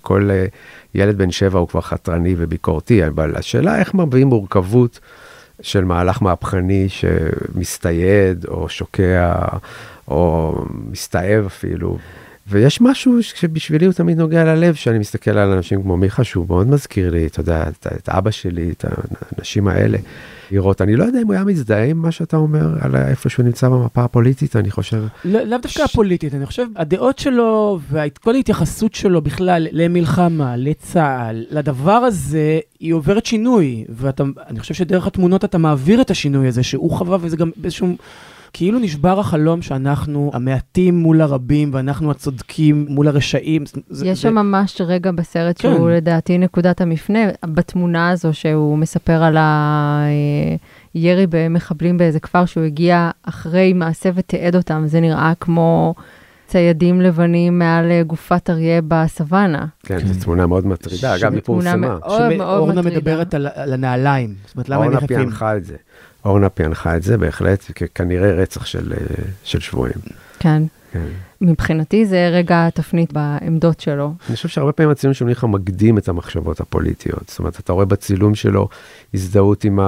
[0.02, 0.46] כל, אה,
[0.94, 5.00] ילד בן שבע הוא כבר חתרני וביקורתי, אבל השאלה איך מביאים מורכבות
[5.62, 9.34] של מהלך מהפכני שמסתייד או שוקע
[10.08, 11.98] או מסתאב אפילו.
[12.48, 16.68] ויש משהו שבשבילי הוא תמיד נוגע ללב, שאני מסתכל על אנשים כמו מיכה, שהוא מאוד
[16.68, 19.98] מזכיר לי, אתה יודע, את, את אבא שלי, את האנשים האלה.
[20.54, 23.44] לראות, אני לא יודע אם הוא היה מזדהה עם מה שאתה אומר, על איפה שהוא
[23.44, 25.02] נמצא במפה הפוליטית, אני חושב.
[25.24, 31.92] לא, לאו דווקא הפוליטית, אני חושב, הדעות שלו וכל ההתייחסות שלו בכלל למלחמה, לצה"ל, לדבר
[31.92, 37.18] הזה, היא עוברת שינוי, ואני חושב שדרך התמונות אתה מעביר את השינוי הזה, שהוא חווה,
[37.20, 37.88] וזה גם באיזשהו...
[38.56, 43.62] כאילו נשבר החלום שאנחנו המעטים מול הרבים ואנחנו הצודקים מול הרשעים.
[43.62, 44.30] יש זה, שם זה...
[44.30, 45.68] ממש רגע בסרט כן.
[45.68, 49.36] שהוא לדעתי נקודת המפנה, בתמונה הזו שהוא מספר על
[50.94, 55.94] הירי במחבלים באיזה כפר שהוא הגיע אחרי מעשה ותיעד אותם, זה נראה כמו...
[56.46, 59.66] ציידים לבנים מעל גופת אריה בסוואנה.
[59.82, 61.76] כן, זו תמונה מאוד מטרידה, אגב, היא פורסמה.
[61.76, 62.56] מאוד מאוד מטרידה.
[62.56, 65.16] אורנה מדברת על, על הנעליים, זאת אומרת, למה הם יחפים?
[65.16, 65.76] אורנה פענחה את זה.
[66.24, 69.94] אורנה פענחה את זה בהחלט, כנראה רצח של, אה, של שבויים.
[70.38, 70.62] כן.
[70.92, 71.06] כן.
[71.40, 74.12] מבחינתי זה רגע התפנית בעמדות שלו.
[74.28, 77.28] אני חושב שהרבה פעמים הצילום של מיכה מקדים את המחשבות הפוליטיות.
[77.28, 78.68] זאת אומרת, אתה רואה בצילום שלו
[79.14, 79.78] הזדהות עם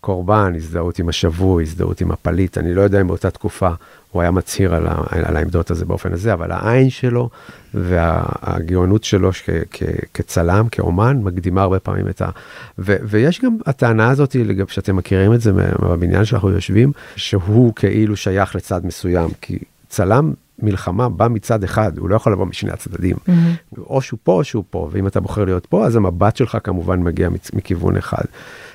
[0.00, 2.58] הקורבן, הזדהות עם השבוי, הזדהות עם הפליט.
[2.58, 3.70] אני לא יודע אם באותה תקופה
[4.12, 7.30] הוא היה מצהיר על, ה, על העמדות הזה באופן הזה, אבל העין שלו
[7.74, 9.82] והגאונות שלו כ, כ,
[10.14, 12.30] כצלם, כאומן, מקדימה הרבה פעמים את ה...
[12.78, 14.36] ו, ויש גם הטענה הזאת,
[14.68, 19.58] שאתם מכירים את זה בבניין שאנחנו יושבים, שהוא כאילו שייך לצד מסוים, כי
[19.88, 23.16] צלם מלחמה בא מצד אחד, הוא לא יכול לבוא משני הצדדים.
[23.16, 23.78] Mm-hmm.
[23.78, 27.00] או שהוא פה או שהוא פה, ואם אתה בוחר להיות פה, אז המבט שלך כמובן
[27.00, 28.24] מגיע מכיוון אחד.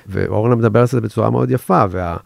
[0.06, 2.16] ואורנה מדבר על זה בצורה מאוד יפה, וה...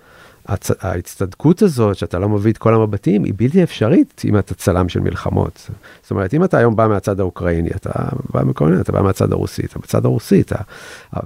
[0.81, 5.01] ההצטדקות הזאת שאתה לא מביא את כל המבטים היא בלתי אפשרית אם אתה צלם של
[5.01, 5.71] מלחמות.
[6.03, 7.91] זאת אומרת אם אתה היום בא מהצד האוקראיני אתה
[8.35, 10.59] בא מכל מיני אתה בא מהצד הרוסי אתה בצד הרוסי אתה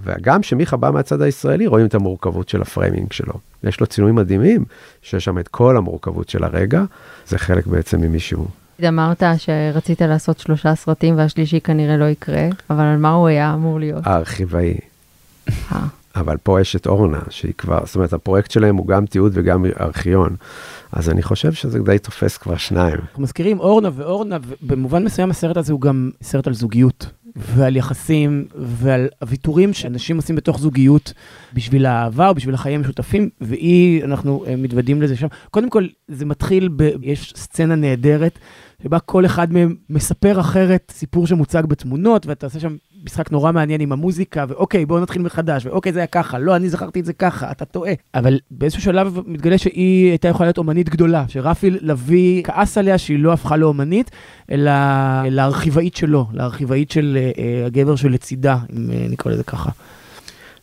[0.05, 3.35] וגם שמיכה בא מהצד הישראלי רואים את המורכבות של ה framing שלו.
[3.65, 4.65] יש לו צילומים מדהימים
[5.03, 6.85] שיש שם את כל המורכבות של הרגע
[7.27, 8.47] זה חלק בעצם ממישהו.
[8.89, 13.81] אמרת שרצית לעשות שלושה סרטים והשלישי כנראה לא יקרה אבל על מה הוא היה אמור
[13.81, 14.07] להיות?
[14.07, 14.75] הארכיבאי.
[16.17, 19.65] אבל פה יש את אורנה, שהיא כבר, זאת אומרת, הפרויקט שלהם הוא גם תיעוד וגם
[19.81, 20.37] ארכיון.
[20.93, 22.97] אז אני חושב שזה די תופס כבר שניים.
[23.09, 27.11] אנחנו מזכירים אורנה ואורנה, ובמובן מסוים הסרט הזה הוא גם סרט על זוגיות.
[27.37, 31.13] ועל יחסים ועל הוויתורים שאנשים עושים בתוך זוגיות
[31.55, 35.27] בשביל האהבה או בשביל החיים המשותפים, והיא, אנחנו אה, מתוודים לזה שם.
[35.51, 36.91] קודם כל, זה מתחיל ב...
[37.03, 38.39] יש סצנה נהדרת,
[38.83, 43.81] שבה כל אחד מהם מספר אחרת סיפור שמוצג בתמונות, ואתה עושה שם משחק נורא מעניין
[43.81, 47.13] עם המוזיקה, ואוקיי, בואו נתחיל מחדש, ואוקיי, זה היה ככה, לא, אני זכרתי את זה
[47.13, 47.93] ככה, אתה טועה.
[48.15, 53.19] אבל באיזשהו שלב מתגלה שהיא הייתה יכולה להיות אומנית גדולה, שרפי לביא כעס עליה שהיא
[53.19, 54.11] לא הפכה לאומנית,
[54.51, 54.73] אלא
[55.31, 59.71] לארכיבאית שלו, לארכיבאית של uh, הגבר שלצידה, אם uh, נקרא לזה ככה.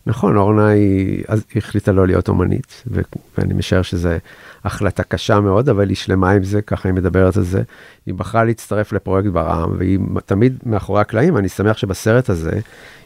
[0.06, 3.00] נכון, אורנה היא, היא החליטה לא להיות אומנית, ו,
[3.38, 4.18] ואני משער שזה
[4.64, 7.62] החלטה קשה מאוד, אבל היא שלמה עם זה, ככה היא מדברת על זה.
[8.06, 12.60] היא בחרה להצטרף לפרויקט ברעם, והיא תמיד מאחורי הקלעים, אני שמח שבסרט הזה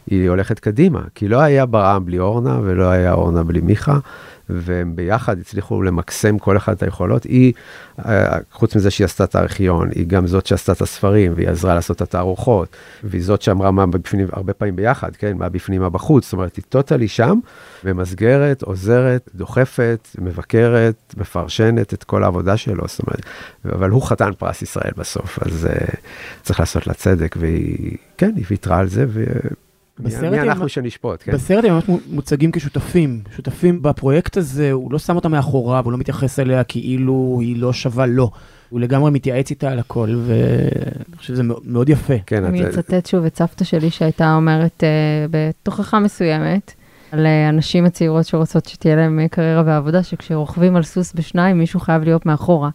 [0.07, 3.98] היא הולכת קדימה, כי לא היה ברעם בלי אורנה, ולא היה אורנה בלי מיכה.
[4.48, 7.24] והם ביחד הצליחו למקסם כל אחד את היכולות.
[7.24, 7.52] היא,
[8.07, 11.74] אה, חוץ מזה שהיא עשתה את הארכיון, היא גם זאת שעשתה את הספרים, והיא עזרה
[11.74, 12.68] לעשות את התערוכות,
[13.04, 16.57] והיא זאת שאמרה מה בפנים, הרבה פעמים ביחד, כן, מה בפנים, מה בחוץ, זאת אומרת,
[16.57, 17.38] היא טוטלי שם,
[17.85, 23.22] ממסגרת, עוזרת, דוחפת, מבקרת, מפרשנת את כל העבודה שלו, זאת אומרת,
[23.64, 25.96] אבל הוא חתן פרס ישראל בסוף, אז uh,
[26.42, 29.24] צריך לעשות לה צדק, והיא, כן, היא ויתרה על זה, ו...
[29.98, 31.33] מי אנחנו שנשפוט, כן.
[31.33, 35.98] בסרט הם ממש מוצגים כשותפים, שותפים בפרויקט הזה, הוא לא שם אותה מאחוריו, הוא לא
[35.98, 38.30] מתייחס אליה כאילו היא לא שווה לו.
[38.70, 42.14] הוא לגמרי מתייעץ איתה על הכל, ואני חושב שזה מאוד יפה.
[42.26, 44.85] כן, אני אצטט שוב את סבתא שלי שהייתה אומרת uh,
[45.30, 46.72] בתוכחה מסוימת,
[47.12, 52.02] על uh, הנשים הצעירות שרוצות שתהיה להן קריירה ועבודה, שכשרוכבים על סוס בשניים, מישהו חייב
[52.02, 52.70] להיות מאחורה.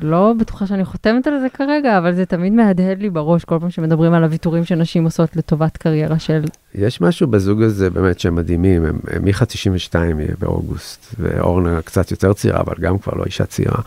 [0.00, 3.70] לא בטוחה שאני חותמת על זה כרגע, אבל זה תמיד מהדהד לי בראש כל פעם
[3.70, 6.44] שמדברים על הוויתורים שנשים עושות לטובת קריירה של...
[6.74, 12.10] יש משהו בזוג הזה באמת שהם מדהימים, הם, הם מיכה 92 יהיה באוגוסט, ואורנה קצת
[12.10, 13.80] יותר צעירה, אבל גם כבר לא אישה צעירה.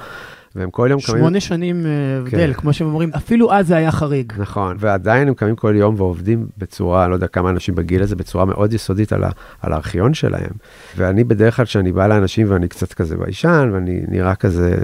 [0.56, 1.18] והם כל יום קמים...
[1.18, 2.54] שמונה שנים אה, הבדל, כן.
[2.54, 4.34] כמו שהם אומרים, אפילו אז זה היה חריג.
[4.38, 8.46] נכון, ועדיין הם קמים כל יום ועובדים בצורה, לא יודע כמה אנשים בגיל הזה, בצורה
[8.46, 9.30] מאוד יסודית על, ה,
[9.62, 10.52] על הארכיון שלהם.
[10.98, 14.78] ואני בדרך כלל, כשאני בא לאנשים ואני קצת כזה ביישן, ואני נראה כזה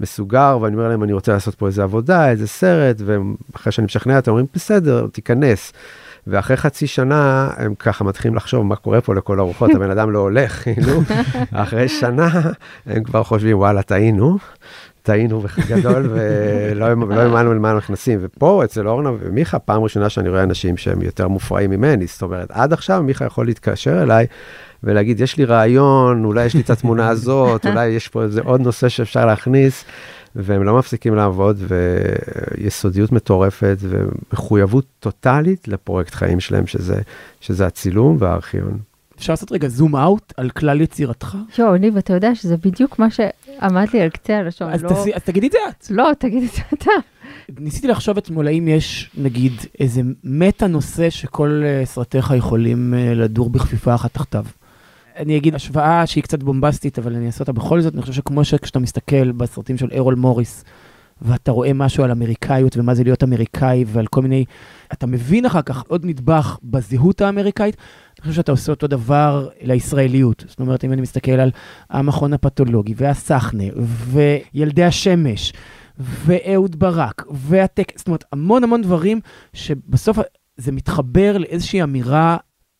[0.00, 4.18] מסוגר, ואני אומר להם, אני רוצה לעשות פה איזה עבודה, איזה סרט, ואחרי שאני משכנע,
[4.18, 5.72] אתם אומרים, בסדר, תיכנס.
[6.26, 10.18] ואחרי חצי שנה הם ככה מתחילים לחשוב מה קורה פה לכל הרוחות, הבן אדם לא
[10.18, 11.00] הולך, כאילו,
[11.52, 12.28] אחרי שנה
[12.86, 14.38] הם כבר חושבים, וואלה, טעינו,
[15.02, 18.18] טעינו בגדול, ולא לא האמנו למה אנחנו נכנסים.
[18.22, 22.50] ופה, אצל אורנה ומיכה, פעם ראשונה שאני רואה אנשים שהם יותר מופרעים ממני, זאת אומרת,
[22.50, 24.26] עד עכשיו מיכה יכול להתקשר אליי
[24.82, 28.60] ולהגיד, יש לי רעיון, אולי יש לי את התמונה הזאת, אולי יש פה איזה עוד
[28.60, 29.84] נושא שאפשר להכניס.
[30.36, 31.58] והם לא מפסיקים לעבוד,
[32.58, 37.00] ויסודיות מטורפת, ומחויבות טוטאלית לפרויקט חיים שלהם, שזה,
[37.40, 38.78] שזה הצילום והארכיון.
[39.18, 41.36] אפשר לעשות רגע זום אאוט על כלל יצירתך?
[41.58, 43.10] יואו, ניב, אתה יודע שזה בדיוק מה
[43.62, 44.72] שעמד לי על קצה הלשון.
[44.72, 44.88] אז, לא...
[44.88, 45.90] תעשי, אז תגידי את זה את.
[45.90, 46.90] לא, תגיד את זה אתה.
[47.58, 53.50] ניסיתי לחשוב אתמול האם יש, נגיד, איזה מטה נושא שכל uh, סרטיך יכולים uh, לדור
[53.50, 54.44] בכפיפה אחת תחתיו.
[55.16, 57.94] אני אגיד השוואה שהיא קצת בומבסטית, אבל אני אעשה אותה בכל זאת.
[57.94, 60.64] אני חושב שכמו שכשאתה מסתכל בסרטים של ארול מוריס,
[61.22, 64.44] ואתה רואה משהו על אמריקאיות ומה זה להיות אמריקאי ועל כל מיני,
[64.92, 70.44] אתה מבין אחר כך עוד נדבך בזהות האמריקאית, אני חושב שאתה עושה אותו דבר לישראליות.
[70.48, 71.50] זאת אומרת, אם אני מסתכל על
[71.90, 73.64] המכון הפתולוגי והסחנה
[74.12, 75.52] וילדי השמש
[75.98, 79.20] ואהוד ברק והטק, זאת אומרת, המון המון דברים
[79.52, 80.18] שבסוף
[80.56, 82.36] זה מתחבר לאיזושהי אמירה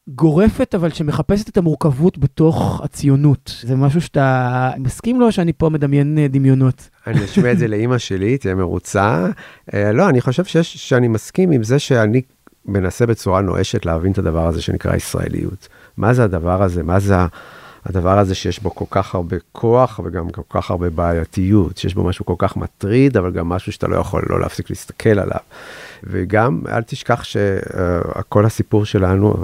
[0.08, 3.56] גורפת, אבל שמחפשת את המורכבות בתוך הציונות.
[3.62, 6.88] זה משהו שאתה מסכים לו, שאני פה מדמיין אה, דמיונות?
[7.06, 9.26] אני אשמיע את זה לאימא שלי, תהיה מרוצה.
[9.74, 12.22] אה, לא, אני חושב שיש, שאני מסכים עם זה שאני
[12.66, 15.68] מנסה בצורה נואשת להבין את הדבר הזה שנקרא ישראליות.
[15.96, 16.82] מה זה הדבר הזה?
[16.82, 17.14] מה זה
[17.84, 22.04] הדבר הזה שיש בו כל כך הרבה כוח וגם כל כך הרבה בעייתיות, שיש בו
[22.04, 25.40] משהו כל כך מטריד, אבל גם משהו שאתה לא יכול לא להפסיק להסתכל עליו.
[26.04, 29.34] וגם אל תשכח שכל הסיפור שלנו,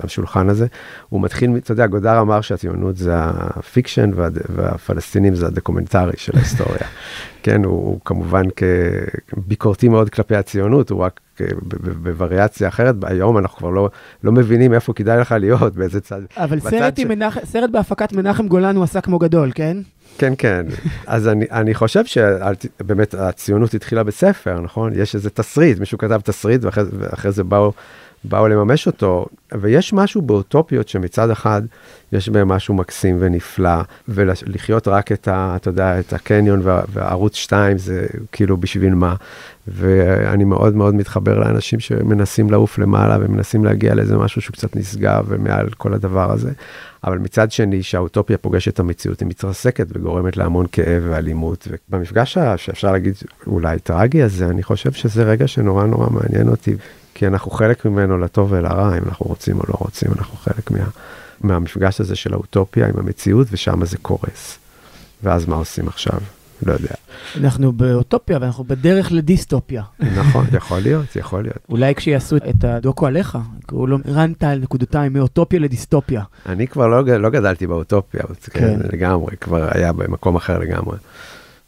[0.00, 0.66] השולחן הזה,
[1.08, 4.10] הוא מתחיל, אתה יודע, גודר אמר שהציונות זה ה fiction
[4.48, 6.86] והפלסטינים זה הדוקומנטרי של ההיסטוריה.
[7.42, 11.20] כן, הוא, הוא כמובן כביקורתי מאוד כלפי הציונות, הוא רק
[12.02, 13.90] בווריאציה אחרת, היום אנחנו כבר לא,
[14.24, 16.20] לא מבינים איפה כדאי לך להיות, באיזה צד.
[16.36, 17.04] אבל סרט, ש...
[17.04, 17.38] מנח...
[17.44, 19.76] סרט בהפקת מנחם גולן הוא עשה כמו גדול, כן?
[20.20, 20.66] כן, כן.
[21.06, 24.92] אז אני, אני חושב שבאמת הציונות התחילה בספר, נכון?
[24.94, 27.72] יש איזה תסריט, מישהו כתב תסריט ואחרי, ואחרי זה באו,
[28.24, 29.26] באו לממש אותו,
[29.60, 31.62] ויש משהו באוטופיות שמצד אחד
[32.12, 35.56] יש בהם משהו מקסים ונפלא, ולחיות רק את ה...
[35.56, 39.14] אתה יודע, את הקניון וה, והערוץ 2 זה כאילו בשביל מה.
[39.68, 45.24] ואני מאוד מאוד מתחבר לאנשים שמנסים לעוף למעלה ומנסים להגיע לאיזה משהו שהוא קצת נשגב
[45.28, 46.52] ומעל כל הדבר הזה.
[47.04, 51.68] אבל מצד שני, שהאוטופיה פוגשת את המציאות, היא מתרסקת וגורמת להמון כאב ואלימות.
[51.70, 53.14] ובמפגש שאפשר להגיד
[53.46, 56.74] אולי טרגי הזה, אני חושב שזה רגע שנורא נורא מעניין אותי,
[57.20, 60.78] כי אנחנו חלק ממנו לטוב ולרע, אם אנחנו רוצים או לא רוצים, אנחנו חלק מה,
[61.40, 64.58] מהמפגש הזה של האוטופיה עם המציאות, ושם זה קורס.
[65.22, 66.18] ואז מה עושים עכשיו?
[66.66, 66.94] לא יודע.
[67.36, 69.82] אנחנו באוטופיה ואנחנו בדרך לדיסטופיה.
[70.00, 71.58] נכון, יכול להיות, יכול להיות.
[71.68, 76.22] אולי כשיעשו את הדוקו עליך, קראו לו רנטל נקודתיים מאוטופיה לדיסטופיה.
[76.46, 78.60] אני כבר לא, לא גדלתי באוטופיה, כן.
[78.60, 80.96] כן, לגמרי, כבר היה במקום אחר לגמרי.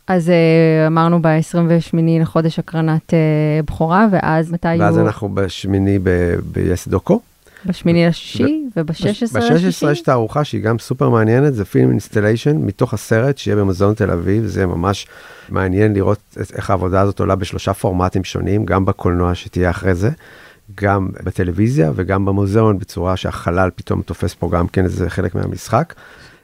[0.07, 4.87] אז uh, אמרנו ב-28 לחודש הקרנת uh, בכורה, ואז מתי ואז יהיו...
[4.87, 7.21] ואז אנחנו בשמיני ב-yes דוקו.
[7.67, 9.87] בשמיני לשישי וב-16 לשישי?
[9.87, 14.11] ב-16 יש תערוכה שהיא גם סופר מעניינת, זה film installation מתוך הסרט שיהיה במוזיאון תל
[14.11, 15.07] אביב, זה ממש
[15.49, 20.11] מעניין לראות איך העבודה הזאת עולה בשלושה פורמטים שונים, גם בקולנוע שתהיה אחרי זה,
[20.75, 25.95] גם בטלוויזיה וגם במוזיאון, בצורה שהחלל פתאום תופס פה גם כן איזה חלק מהמשחק.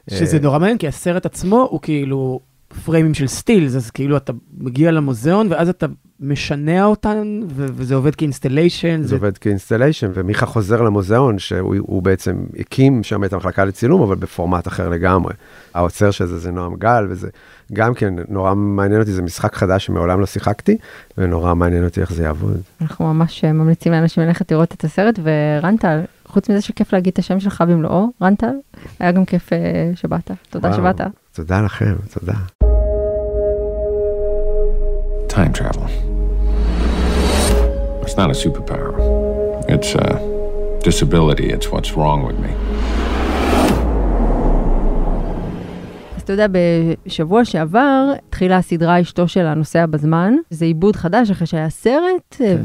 [0.09, 2.39] שזה אה, נורא מעניין, כי הסרט עצמו הוא כאילו
[2.79, 5.85] פריימים של סטילס, אז כאילו אתה מגיע למוזיאון ואז אתה
[6.19, 9.01] משנע אותן, ו- וזה עובד כ installation.
[9.01, 14.01] זה, זה עובד כ installation, ומיכה חוזר למוזיאון, שהוא בעצם הקים שם את המחלקה לצילום,
[14.01, 15.33] אבל בפורמט אחר לגמרי.
[15.73, 17.29] האוצר של זה זה נועם גל, וזה
[17.73, 20.77] גם כן נורא מעניין אותי, זה משחק חדש שמעולם לא שיחקתי,
[21.17, 22.61] ונורא מעניין אותי איך זה יעבוד.
[22.81, 27.19] אנחנו ממש ממליצים לאנשים ללכת לראות את הסרט, ורן טל, חוץ מזה שכיף להגיד את
[27.19, 28.53] השם שלך במלואו, רן טל,
[28.99, 29.57] היה גם כיף אה,
[29.95, 30.31] שבאת.
[30.49, 31.01] תודה שבאת.
[31.38, 32.34] תודה לכם, תודה.
[35.34, 35.86] time travel.
[38.02, 38.92] It's not a superpower.
[39.68, 41.48] It's a disability.
[41.50, 42.52] It's what's wrong with me.
[46.29, 46.47] אתה יודע,
[47.05, 50.33] בשבוע שעבר התחילה הסדרה אשתו של הנוסע בזמן.
[50.49, 52.57] זה עיבוד חדש אחרי שהיה סרט, כן.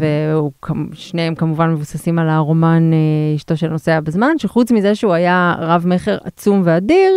[0.93, 6.17] ושניהם כמובן מבוססים על הרומן אה, אשתו של הנוסע בזמן, שחוץ מזה שהוא היה רב-מכר
[6.25, 7.13] עצום ואדיר,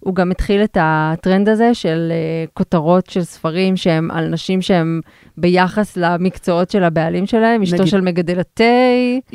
[0.00, 5.00] הוא גם התחיל את הטרנד הזה של אה, כותרות של ספרים שהם על נשים שהם
[5.36, 8.64] ביחס למקצועות של הבעלים שלהם, אשתו נגיד- של מגדל התה,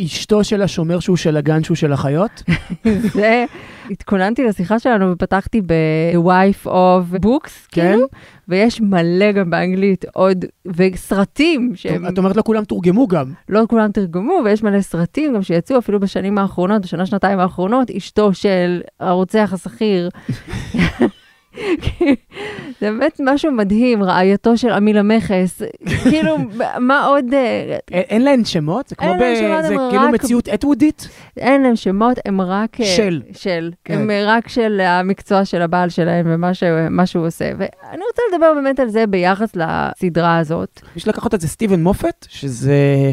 [0.05, 2.43] אשתו של השומר שהוא של הגן שהוא של החיות.
[3.13, 3.45] זה,
[3.91, 7.91] התכוננתי לשיחה שלנו ופתחתי ב-The Wife of Books, כן.
[7.91, 8.07] כאילו,
[8.47, 13.33] ויש מלא גם באנגלית עוד, וסרטים שהם את אומרת לא כולם תורגמו גם.
[13.49, 18.33] לא כולם תרגמו, ויש מלא סרטים גם שיצאו אפילו בשנים האחרונות, בשנה, שנתיים האחרונות, אשתו
[18.33, 20.09] של הרוצח השכיר.
[22.79, 25.61] זה באמת משהו מדהים, רעייתו של עמיל המכס,
[26.03, 26.37] כאילו,
[26.79, 28.87] מה עוד, אה, אין להן שמות?
[28.87, 29.21] זה כמו ב...
[29.21, 31.09] להן זה כאילו מציאות אתוודית?
[31.37, 32.81] אין להם שמות, הם רק...
[32.81, 33.21] אה, של.
[33.31, 33.71] של.
[33.83, 33.93] כן.
[33.93, 37.51] הם רק של המקצוע של הבעל שלהם ומה שהוא עושה.
[37.57, 40.81] ואני רוצה לדבר באמת על זה ביחס לסדרה הזאת.
[40.95, 43.11] מי שלקח אותה זה סטיבן מופת, שזה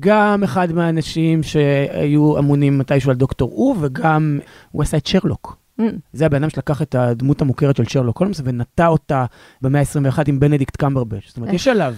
[0.00, 4.38] גם אחד מהאנשים שהיו אמונים מתישהו על דוקטור הוא, וגם
[4.70, 5.61] הוא עשה את שרלוק.
[5.88, 9.24] Mm, זה הבן אדם שלקח את הדמות המוכרת של שרלוק הולמס ונטע אותה
[9.62, 11.28] במאה ה-21 עם בנדיקט קמברבץ'.
[11.28, 11.94] זאת אומרת, יש עליו.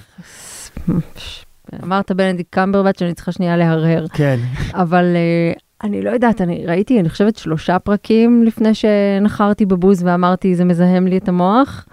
[1.83, 4.07] אמרת בנדיק קמברבט שאני צריכה שנייה להרהר.
[4.13, 4.41] כן.
[4.73, 10.55] אבל uh, אני לא יודעת, אני ראיתי, אני חושבת, שלושה פרקים לפני שנחרתי בבוז ואמרתי,
[10.55, 11.87] זה מזהם לי את המוח.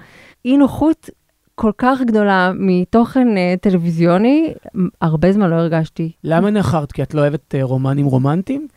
[0.46, 1.10] אי נוחות
[1.56, 4.54] כל כך גדולה מתוכן uh, טלוויזיוני,
[5.02, 6.12] הרבה זמן לא הרגשתי.
[6.24, 6.92] למה נחרת?
[6.92, 8.68] כי את לא אוהבת אה, רומנים רומנטיים?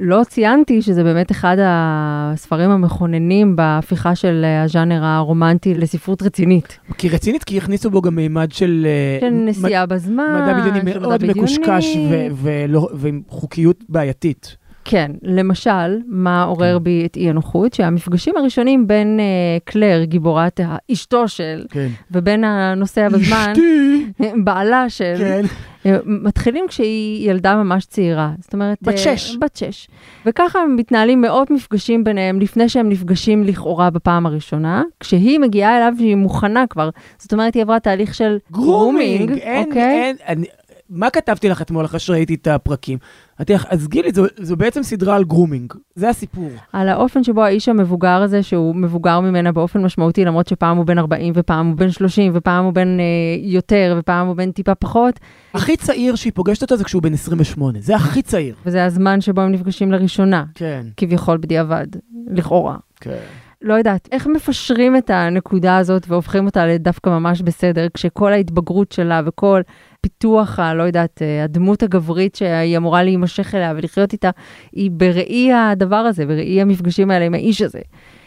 [0.00, 6.78] לא ציינתי שזה באמת אחד הספרים המכוננים בהפיכה של אה, הז'אנר הרומנטי לספרות רצינית.
[6.98, 8.86] כי רצינית, כי הכניסו בו גם מימד של...
[8.86, 11.24] אה, של מ- נסיעה בזמן, מדע בדיוני מאוד.
[11.24, 14.56] מקושקש ו- ולא- ועם חוקיות בעייתית.
[14.84, 16.84] כן, למשל, מה עורר כן.
[16.84, 17.74] בי את אי הנוחות?
[17.74, 20.60] שהמפגשים הראשונים בין אה, קלר, גיבורת
[20.92, 21.88] אשתו של, כן.
[22.10, 24.06] ובין הנוסע בזמן, אשתי!
[24.44, 25.42] בעלה של, כן.
[25.86, 28.32] אה, מתחילים כשהיא ילדה ממש צעירה.
[28.40, 28.78] זאת אומרת...
[28.82, 29.36] בת אה, שש.
[29.36, 29.88] בת שש.
[30.26, 36.16] וככה מתנהלים מאות מפגשים ביניהם לפני שהם נפגשים לכאורה בפעם הראשונה, כשהיא מגיעה אליו שהיא
[36.16, 36.90] מוכנה כבר.
[37.18, 39.82] זאת אומרת, היא עברה תהליך של grooming, אין, אוקיי?
[39.82, 40.46] אין, אני,
[40.90, 42.98] מה כתבתי לך אתמול אחרי שראיתי את הפרקים?
[43.40, 46.50] אמרתי לך, אז גילי, זו, זו בעצם סדרה על grooming, זה הסיפור.
[46.72, 50.98] על האופן שבו האיש המבוגר הזה, שהוא מבוגר ממנה באופן משמעותי, למרות שפעם הוא בן
[50.98, 53.04] 40 ופעם הוא בן 30 ופעם הוא בן אה,
[53.42, 55.20] יותר ופעם הוא בן טיפה פחות,
[55.54, 58.54] הכי צעיר שהיא פוגשת אותו זה כשהוא בן 28, זה הכי צעיר.
[58.66, 61.86] וזה הזמן שבו הם נפגשים לראשונה, כן, כביכול בדיעבד,
[62.26, 62.76] לכאורה.
[63.00, 63.16] כן.
[63.62, 69.20] לא יודעת, איך מפשרים את הנקודה הזאת והופכים אותה לדווקא ממש בסדר, כשכל ההתבגרות שלה
[69.26, 69.60] וכל
[70.00, 74.30] פיתוח, ה, לא יודעת, אה, הדמות הגברית שהיא אמורה להימשך אליה ולחיות איתה,
[74.72, 77.80] היא בראי הדבר הזה, בראי המפגשים האלה עם האיש הזה.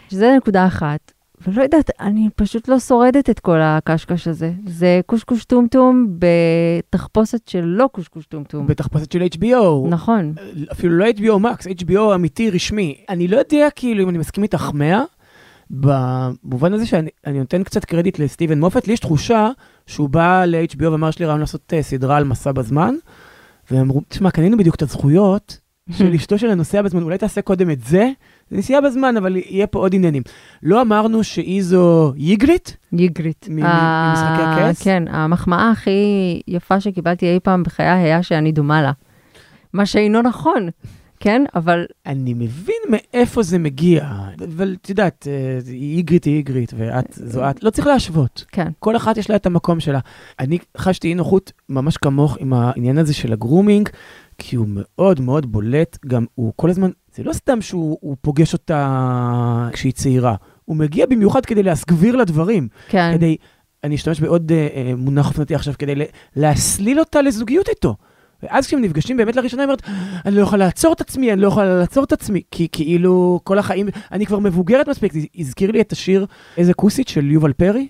[0.09, 1.12] שזה נקודה אחת.
[1.47, 4.51] ולא יודעת, אני פשוט לא שורדת את כל הקשקש הזה.
[4.65, 8.67] זה קושקוש טומטום בתחפושת של לא קושקוש טומטום.
[8.67, 9.88] בתחפושת של HBO.
[9.89, 10.33] נכון.
[10.71, 12.95] אפילו לא HBO Max, HBO אמיתי, רשמי.
[13.09, 15.03] אני לא יודע כאילו אם אני מסכים איתך 100,
[15.69, 19.49] במובן הזה שאני אני נותן קצת קרדיט לסטיבן מופת, לי יש תחושה
[19.87, 22.95] שהוא בא ל-HBO ואמר, יש לי רעיון לעשות אה, סדרה על מסע בזמן,
[23.71, 25.57] והם אמרו, תשמע, קנינו בדיוק את הזכויות
[25.97, 28.09] של אשתו של הנוסע בזמן, אולי תעשה קודם את זה?
[28.49, 30.23] זה נסיעה בזמן, אבל יהיה פה עוד עניינים.
[30.63, 32.77] לא אמרנו שהיא זו ייגרית?
[32.93, 33.47] ייגרית.
[33.49, 34.81] מ- מ- ה- ממשחקי הכס?
[34.83, 35.91] כן, המחמאה הכי
[36.47, 38.91] יפה שקיבלתי אי פעם בחיי היה שאני דומה לה.
[39.73, 40.67] מה שאינו נכון,
[41.23, 41.43] כן?
[41.55, 44.09] אבל אני מבין מאיפה זה מגיע,
[44.55, 48.45] אבל את יודעת, אה, היא ייגרית היא ייגרית, ואת זו את, לא צריך להשוות.
[48.51, 49.99] כן, כל אחת יש לה את המקום שלה.
[50.39, 53.89] אני חשתי אי נוחות ממש כמוך עם העניין הזה של הגרומינג,
[54.38, 58.53] כי הוא מאוד מאוד בולט, גם הוא כל הזמן, זה לא סתם שהוא הוא פוגש
[58.53, 63.12] אותה כשהיא צעירה, הוא מגיע במיוחד כדי להסגביר לה דברים, כן.
[63.13, 63.38] כדי,
[63.83, 65.93] אני אשתמש בעוד אה, אה, מונח אופנתי עכשיו, כדי
[66.36, 67.95] להסליל אותה לזוגיות איתו.
[68.43, 69.82] ואז כשהם נפגשים באמת לראשונה, היא אומרת,
[70.25, 73.60] אני לא יכולה לעצור את עצמי, אני לא יכולה לעצור את עצמי, כי כאילו כל
[73.60, 76.25] החיים, אני כבר מבוגרת מספיק, זה הזכיר לי את השיר
[76.58, 77.88] איזה כוסית של יובל פרי.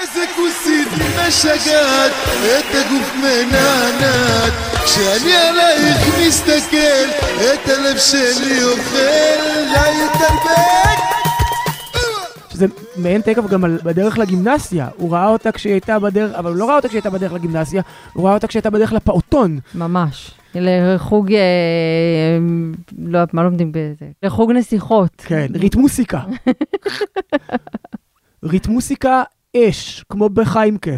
[0.00, 0.88] איזה כוסית
[1.28, 2.12] משגעת,
[2.58, 4.52] את הגוף מנענעת.
[4.84, 9.55] כשאני עלייך מסתכל, את הלב שלי אוכל,
[12.56, 12.66] שזה
[12.96, 14.88] מעין תקף גם על, בדרך לגימנסיה.
[14.96, 17.82] הוא ראה אותה כשהיא הייתה בדרך, אבל הוא לא ראה אותה כשהיא הייתה בדרך לגימנסיה,
[18.12, 19.58] הוא ראה אותה כשהיא הייתה בדרך לפעוטון.
[19.74, 20.30] ממש.
[20.54, 22.38] לחוג, אה,
[22.98, 24.06] לא יודעת, מה לומדים בזה?
[24.22, 25.22] לחוג נסיכות.
[25.26, 26.20] כן, ריתמוסיקה.
[28.44, 29.22] ריתמוסיקה
[29.56, 30.96] אש, כמו בחיימקה.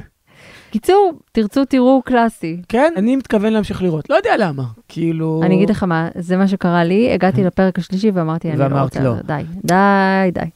[0.71, 2.61] קיצור, תרצו תראו קלאסי.
[2.69, 4.11] כן, אני מתכוון להמשיך לראות.
[4.11, 4.65] לא יודע למה.
[4.89, 5.41] כאילו...
[5.45, 9.01] אני אגיד לך מה, זה מה שקרה לי, הגעתי לפרק השלישי ואמרתי, אני לא רוצה,
[9.01, 9.15] לא.
[9.27, 10.51] די, די, די.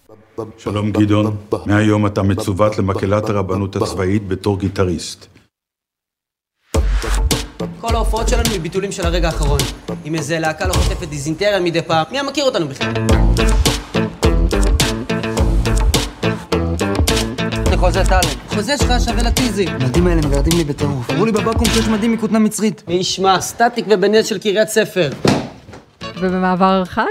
[0.58, 5.26] שלום גדעון, מהיום אתה מצוות למקהלת הרבנות הצבאית בתור גיטריסט.
[7.80, 9.60] כל ההופעות שלנו מביטולים של הרגע האחרון.
[10.04, 12.92] עם איזה להקה לא חוטפת דיזינטריה מדי פעם, מי המכיר אותנו בכלל?
[17.76, 18.38] חוזה טאלנט.
[18.48, 19.66] חוזה שלך שווה לטיזי.
[19.68, 21.10] המדים האלה מגרדים לי בטירוף.
[21.10, 22.82] אמרו לי בבקו"ם שיש מדים מכותנה מצרית.
[22.88, 25.10] מי ישמע, סטטיק ובן של קריית ספר.
[26.20, 27.04] ובמעבר חד?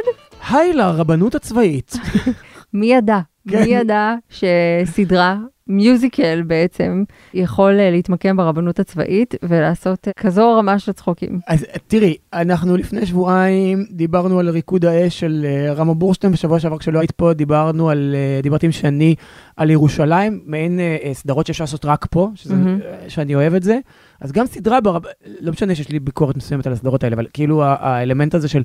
[0.50, 1.94] היי לרבנות הצבאית.
[2.74, 3.20] מי ידע?
[3.46, 3.64] מי כן.
[3.68, 7.04] ידע שסדרה, מיוזיקל בעצם,
[7.34, 11.40] יכול אה, להתמקם ברבנות הצבאית ולעשות אה, כזו רמה של צחוקים.
[11.48, 16.78] אז תראי, אנחנו לפני שבועיים דיברנו על ריקוד האש של אה, רמה בורשטיין, בשבוע שעבר
[16.78, 19.16] כשלא היית פה דיברנו על, דיברתי עם שני
[19.58, 20.80] על ירושלים, מעין
[21.14, 22.56] סדרות שאפשר לעשות רק פה, שזה.
[22.56, 23.80] אה, שאני אוהב את זה.
[24.22, 25.04] אז גם סדרה, ברב...
[25.40, 28.64] לא משנה שיש לי ביקורת מסוימת על הסדרות האלה, אבל כאילו האלמנט הזה של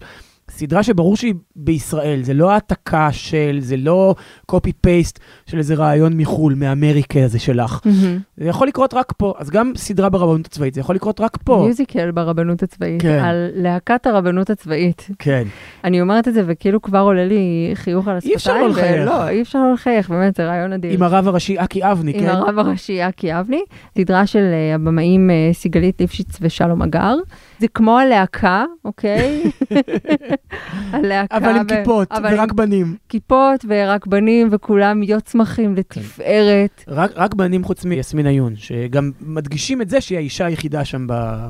[0.50, 4.14] סדרה שברור שהיא בישראל, זה לא העתקה של, זה לא
[4.46, 7.80] קופי-פייסט של איזה רעיון מחו"ל, מאמריקה הזה שלך.
[7.84, 8.18] מהמם.
[8.36, 11.62] זה יכול לקרות רק פה, אז גם סדרה ברבנות הצבאית, זה יכול לקרות רק פה.
[11.64, 13.24] מיוזיקל ברבנות הצבאית, כן.
[13.24, 15.08] על להקת הרבנות הצבאית.
[15.18, 15.42] כן.
[15.84, 18.32] אני אומרת את זה וכאילו כבר עולה לי חיוך על השפתיים.
[18.32, 19.06] אי אפשר לא לחייך.
[19.06, 20.92] לא, אי אפשר לא לחייך, באמת, זה רעיון אדיר.
[20.92, 22.28] עם הרב הראשי אקי אבני, עם כן?
[22.28, 23.60] הרב הראשי אקי אבני,
[23.98, 27.14] סדרה של אה, הבמאים אה, סיגלית ליפשיץ ושלום אגר.
[27.58, 29.42] זה כמו הלהקה, אוקיי?
[30.90, 32.96] הלהקה אבל עם כיפות, אבל עם ורק בנים.
[33.08, 36.84] כיפות ורק בנים, וכולם יוצמחים לתפארת.
[36.88, 41.06] רק, רק בנים חוץ מיסמין עיון, שגם מדגישים את זה שהיא האישה היחידה שם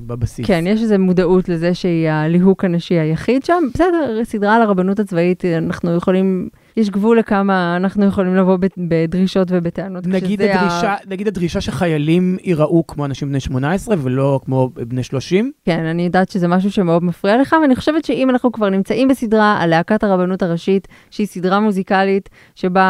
[0.07, 0.47] בבסיס.
[0.47, 3.63] כן, יש איזו מודעות לזה שהיא הליהוק הנשי היחיד שם.
[3.75, 10.07] בסדר, סדרה על הרבנות הצבאית, אנחנו יכולים, יש גבול לכמה אנחנו יכולים לבוא בדרישות ובטענות.
[10.07, 15.03] נגיד כשזה ה- הדרישה, נגיד הדרישה שחיילים ייראו כמו אנשים בני 18 ולא כמו בני
[15.03, 15.53] 30.
[15.65, 19.57] כן, אני יודעת שזה משהו שמאוד מפריע לך, ואני חושבת שאם אנחנו כבר נמצאים בסדרה
[19.61, 22.87] על להקת הרבנות הראשית, שהיא סדרה מוזיקלית, שבה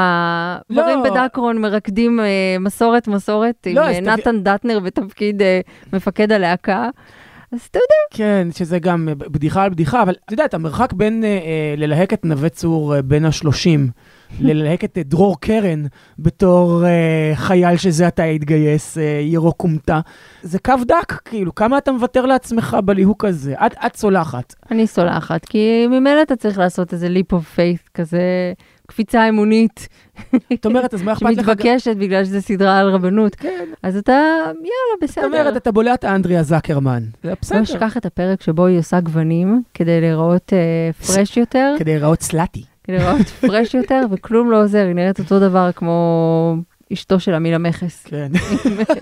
[0.70, 0.82] לא.
[0.82, 2.24] גברים בדקרון מרקדים אה,
[2.61, 5.61] מסורת מסורת, לא, עם אז אה, נתן דטנר בתפקיד אה,
[5.93, 6.89] מפקד הלהקה,
[7.53, 8.18] אז אתה יודע.
[8.18, 12.24] כן, שזה גם בדיחה על בדיחה, אבל את יודעת, המרחק בין אה, אה, ללהק את
[12.24, 13.68] נווה צור אה, בין ה-30,
[14.40, 15.86] ללהק את אה, דרור קרן
[16.18, 20.01] בתור אה, חייל שזה עתה התגייס, אה, ירו כומתה,
[20.42, 23.55] זה קו דק, כאילו, כמה אתה מוותר לעצמך בליהוק הזה?
[23.66, 24.55] את, את סולחת.
[24.70, 28.20] אני סולחת, כי ממילא אתה צריך לעשות איזה leap of faith כזה,
[28.87, 29.89] קפיצה אמונית.
[30.55, 31.47] זאת אומרת, אז מה אכפת לך?
[31.47, 33.34] שמתבקשת בגלל שזה סדרה על רבנות.
[33.34, 33.64] כן.
[33.82, 34.12] אז אתה,
[34.47, 35.24] יאללה, בסדר.
[35.24, 37.03] זאת אומרת, אתה בולע את אנדריה זקרמן.
[37.22, 37.62] זה לא בסדר.
[37.62, 42.64] אשכח את הפרק שבו היא עושה גוונים כדי להיראות אה, פרש יותר, כדי להיראות סלאטי.
[42.84, 46.57] כדי להיראות פרש יותר, וכלום לא עוזר, היא נראית אותו דבר כמו
[46.93, 48.05] אשתו של עמיל המכס.
[48.05, 48.32] כן.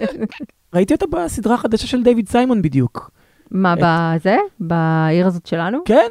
[0.75, 3.11] ראיתי אותה בסדרה החדשה של דיוויד סיימון בדיוק.
[3.51, 4.37] מה, בזה?
[4.61, 5.79] בעיר הזאת שלנו?
[5.85, 6.11] כן,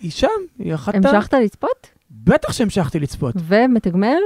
[0.00, 0.28] היא שם,
[0.58, 0.94] היא אחת.
[0.94, 1.91] המשכת לצפות?
[2.24, 3.34] בטח שהמשכתי לצפות.
[3.38, 4.18] ומתגמל?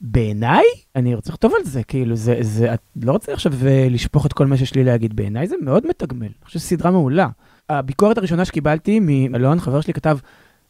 [0.00, 0.64] בעיניי,
[0.96, 4.32] אני רוצה לכתוב על זה, כאילו, זה, זה, את לא רוצה עכשיו אה, לשפוך את
[4.32, 6.26] כל מה שיש לי להגיד, בעיניי זה מאוד מתגמל.
[6.26, 7.28] אני חושב שזו סדרה מעולה.
[7.68, 10.18] הביקורת הראשונה שקיבלתי מאלון, חבר שלי כתב,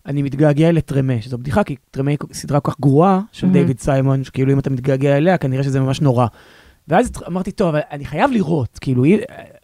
[0.07, 3.59] אני מתגעגע לטרמה, שזו בדיחה, כי טרמה היא סדרה כל כך גרועה של מהמם.
[3.59, 6.27] דיוויד סיימון, שכאילו אם אתה מתגעגע אליה, כנראה שזה ממש נורא.
[6.89, 9.05] ואז אמרתי, טוב, אבל אני חייב לראות, כאילו,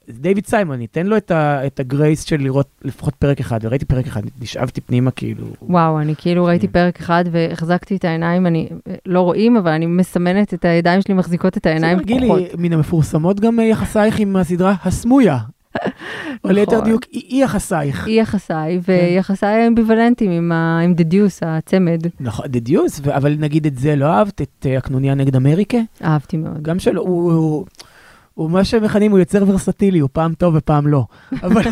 [0.08, 3.84] זה דיוויד סיימון, ניתן לו את, ה, את הגרייס של לראות לפחות פרק אחד, וראיתי
[3.84, 5.46] פרק אחד, נשאבתי פנימה, כאילו...
[5.62, 6.48] וואו, אני כאילו כן.
[6.48, 8.68] ראיתי פרק אחד והחזקתי את העיניים, אני
[9.06, 12.42] לא רואים, אבל אני מסמנת את הידיים שלי, מחזיקות את העיניים בסדר, גילי, פקוחות.
[12.58, 15.38] מן המפורסמות גם אה, יחסייך עם הסדרה הסמויה.
[16.44, 16.84] או ליתר נכון.
[16.84, 18.06] דיוק, אי יחסייך.
[18.06, 18.92] אי יחסיי, כן.
[18.92, 22.00] ויחסיי האמביוולנטיים עם עם דדיוס, הצמד.
[22.20, 25.78] נכון, דדיוס, אבל נגיד את זה לא אהבת, את אה, הקנוניה נגד אמריקה?
[26.04, 26.62] אהבתי מאוד.
[26.62, 27.64] גם שלו, הוא...
[28.38, 31.04] הוא- מה שמכנים, הוא יוצר ורסטילי, הוא פעם טוב ופעם לא.
[31.42, 31.62] אבל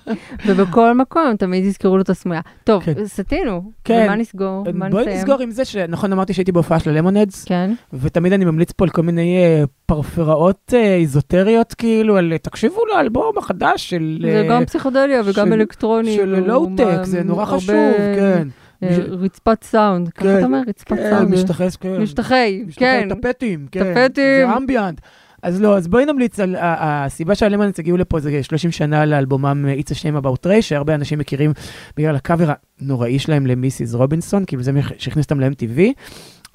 [0.46, 2.40] ובכל מקום תמיד יזכרו לו את הסמויה.
[2.64, 2.92] טוב, כן.
[3.06, 4.02] סטינו, כן.
[4.06, 4.64] ומה נסגור?
[4.74, 5.18] מה בואי נסיים?
[5.18, 7.70] נסגור עם זה שנכון אמרתי שהייתי בהופעה של הלמונדס, כן.
[7.92, 13.38] ותמיד אני ממליץ פה על כל מיני אה, פרפראות אה, איזוטריות, כאילו, על תקשיבו לאלבום
[13.38, 14.18] החדש של...
[14.22, 16.16] זה אה, גם פסיכודליה וגם של- אלקטרוני.
[16.16, 17.74] של לואו-טק, זה נורא הרבה, חשוב,
[18.16, 18.48] כן.
[18.82, 20.60] אה, רצפת סאונד, ככה כן, אתה אומר?
[20.68, 21.30] רצפת כן, סאונד.
[21.34, 22.02] משתחס, כן.
[22.02, 23.08] משתחי, משתחי כן.
[23.14, 23.94] טפטים, כן.
[23.94, 24.24] טפטים.
[24.50, 25.00] זה אמביאנט.
[25.42, 29.74] אז לא, אז בואי נמליץ על, הסיבה שהלמנס הגיעו לפה זה 30 שנה לאלבומם אה,
[29.74, 31.52] It's a Shame About Ray, שהרבה אנשים מכירים
[31.96, 35.80] בגלל הקאבר הנוראי שלהם למיסיס רובינסון, כאילו זה שהכניס אותם ל-MTV.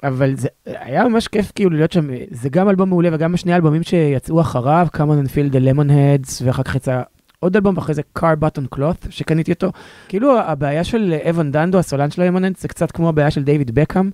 [0.02, 3.82] אבל זה היה ממש כיף כאילו להיות שם, זה גם אלבום מעולה וגם השני אלבומים
[3.82, 7.02] שיצאו אחריו, Come on and Feel the Lemonheads, ואחר כך יצא
[7.40, 9.72] עוד אלבום, ואחרי זה Car Button Cloth, שקניתי אותו.
[10.08, 13.74] כאילו הבעיה של איוון דנדו, הסולן של ה Lemonheads, זה קצת כמו הבעיה של דיוויד
[13.74, 14.10] בקהאם,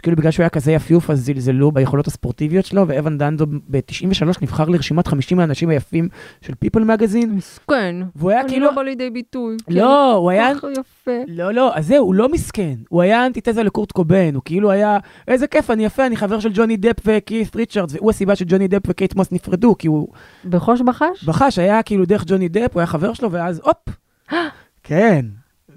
[0.00, 4.68] כאילו בגלל שהוא היה כזה יפיוף, אז זלזלו ביכולות הספורטיביות שלו, ואיוון דנדו ב-93 נבחר
[4.68, 6.08] לרשימת 50 האנשים היפים
[6.40, 7.34] של People Magazine.
[7.34, 7.96] מסכן.
[8.16, 8.66] והוא היה אני כאילו...
[8.66, 9.56] לא בא לידי ביטוי.
[9.68, 10.54] לא, הוא היה...
[10.54, 11.10] ככה יפה.
[11.28, 12.74] לא, לא, אז זהו, הוא לא מסכן.
[12.88, 16.50] הוא היה אנטיתזה לקורט קוביין, הוא כאילו היה, איזה כיף, אני יפה, אני חבר של
[16.54, 20.08] ג'וני דפ וקית ריצ'רדס, והוא הסיבה שג'וני דפ וקייט מוס נפרדו, כי הוא
[20.44, 21.24] בחוש בחש?
[21.24, 23.88] בחש, היה כאילו דרך ג'וני דפ, הוא היה חבר שלו, ואז הופ,
[24.82, 25.26] כן,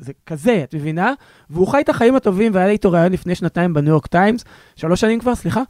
[0.02, 1.14] זה כזה, את מבינה?
[1.50, 4.44] והוא חי את החיים הטובים, והיה לי איתו ראיון לפני שנתיים ב New York Times,
[4.76, 5.62] שלוש שנים כבר, סליחה.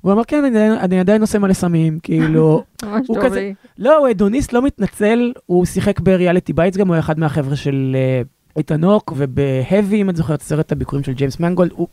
[0.00, 3.54] הוא אמר, כן, אני, אני עדיין עושה מלא סמים, כאילו, ממש טוב כזה, לי.
[3.78, 7.56] לא, הוא הדוניסט, לא מתנצל, הוא שיחק ב Reality Bites גם, הוא היה אחד מהחבר'ה
[7.56, 8.22] של אה,
[8.56, 11.70] איתן הוק, וב Heavy, אם את זוכרת, סרט הביכורים של ג'יימס מנגולד.
[11.72, 11.88] הוא...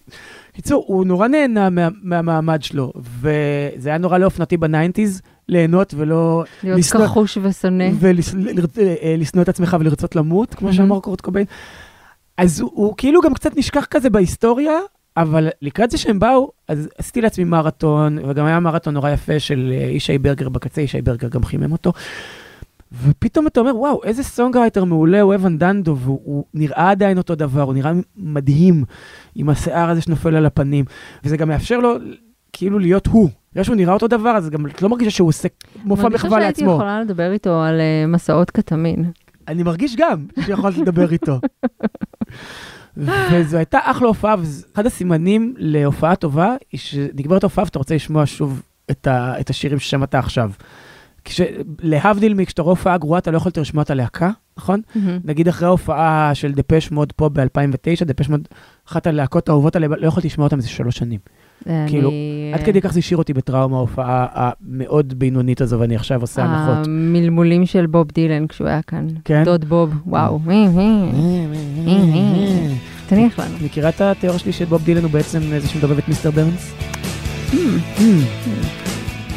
[0.53, 5.93] קיצור, הוא נורא נהנה מה, מהמעמד שלו, וזה היה נורא לא אופנתי ב nineties, ליהנות
[5.97, 6.43] ולא...
[6.63, 6.77] להיות
[7.07, 7.89] כחוש ושונא.
[7.99, 10.73] ולשנוא את עצמך ולרצות למות, כמו Mhm.
[10.73, 11.45] שאמר קורט קוביין.
[12.37, 14.73] אז הוא, הוא כאילו גם קצת נשכח כזה בהיסטוריה,
[15.17, 19.73] אבל לקראת זה שהם באו, אז עשיתי לעצמי מרתון, וגם היה מרתון נורא יפה של
[19.75, 21.93] אה, ישי ברגר בקצה, ישי ברגר גם חימם אותו.
[23.03, 27.35] ופתאום אתה אומר, וואו, איזה songwriter מעולה הוא אוון דנדו, והוא הוא נראה עדיין אותו
[27.35, 28.83] דבר, הוא נראה מדהים,
[29.35, 30.85] עם השיער הזה שנופל על הפנים,
[31.23, 31.95] וזה גם מאפשר לו
[32.53, 33.29] כאילו להיות הוא.
[33.53, 35.47] בגלל שהוא נראה אותו דבר, אז גם את לא מרגישה שהוא עושה
[35.83, 36.65] מופע מחווה אני חושבת לעצמו.
[36.65, 39.11] שהייתי יכולה לדבר איתו על אה, מסעות קטמין.
[39.47, 41.39] אני מרגיש גם שיכולת לדבר איתו.
[43.31, 48.61] וזו הייתה אחלה הופעה, ואחד הסימנים להופעה טובה, היא שנגמרת ההופעה ואתה רוצה לשמוע שוב
[48.91, 50.51] את, ה, את השירים ששמעת עכשיו.
[51.23, 51.41] כש,
[51.81, 54.81] להבדיל מכשאתה רואה הופעה גרועה, אתה לא יכולת לשמוע את הלהקה, נכון?
[54.95, 55.19] מהמם.
[55.23, 58.47] נגיד אחרי ההופעה של דפש מוד פה ב-2009, דפש מוד,
[58.87, 61.19] אחת הלהקות האהובות עליהם, לא יכולתי לשמוע אותם איזה שלוש שנים.
[61.67, 62.11] אני- כאילו,
[62.53, 66.87] עד כדי כך זה השאיר אותי בטראומה, ההופעה המאוד בינונית הזו, ואני עכשיו עושה הנחות.
[66.87, 69.07] המלמולים של בוב דילן כשהוא היה כאן.
[69.25, 69.43] כן?
[69.43, 70.39] דוד בוב, וואו.
[73.07, 73.55] תניח לנו.
[73.65, 76.73] מכירה את התיאוריה שלי שבוב דילן הוא בעצם זה שמדובב את מיסטר ברנס?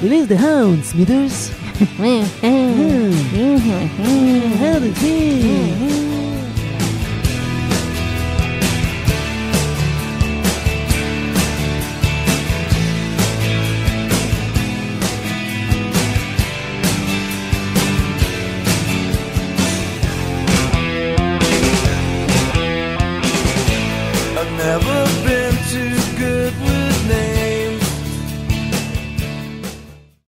[0.02, 1.52] Release the hounds, Smithers.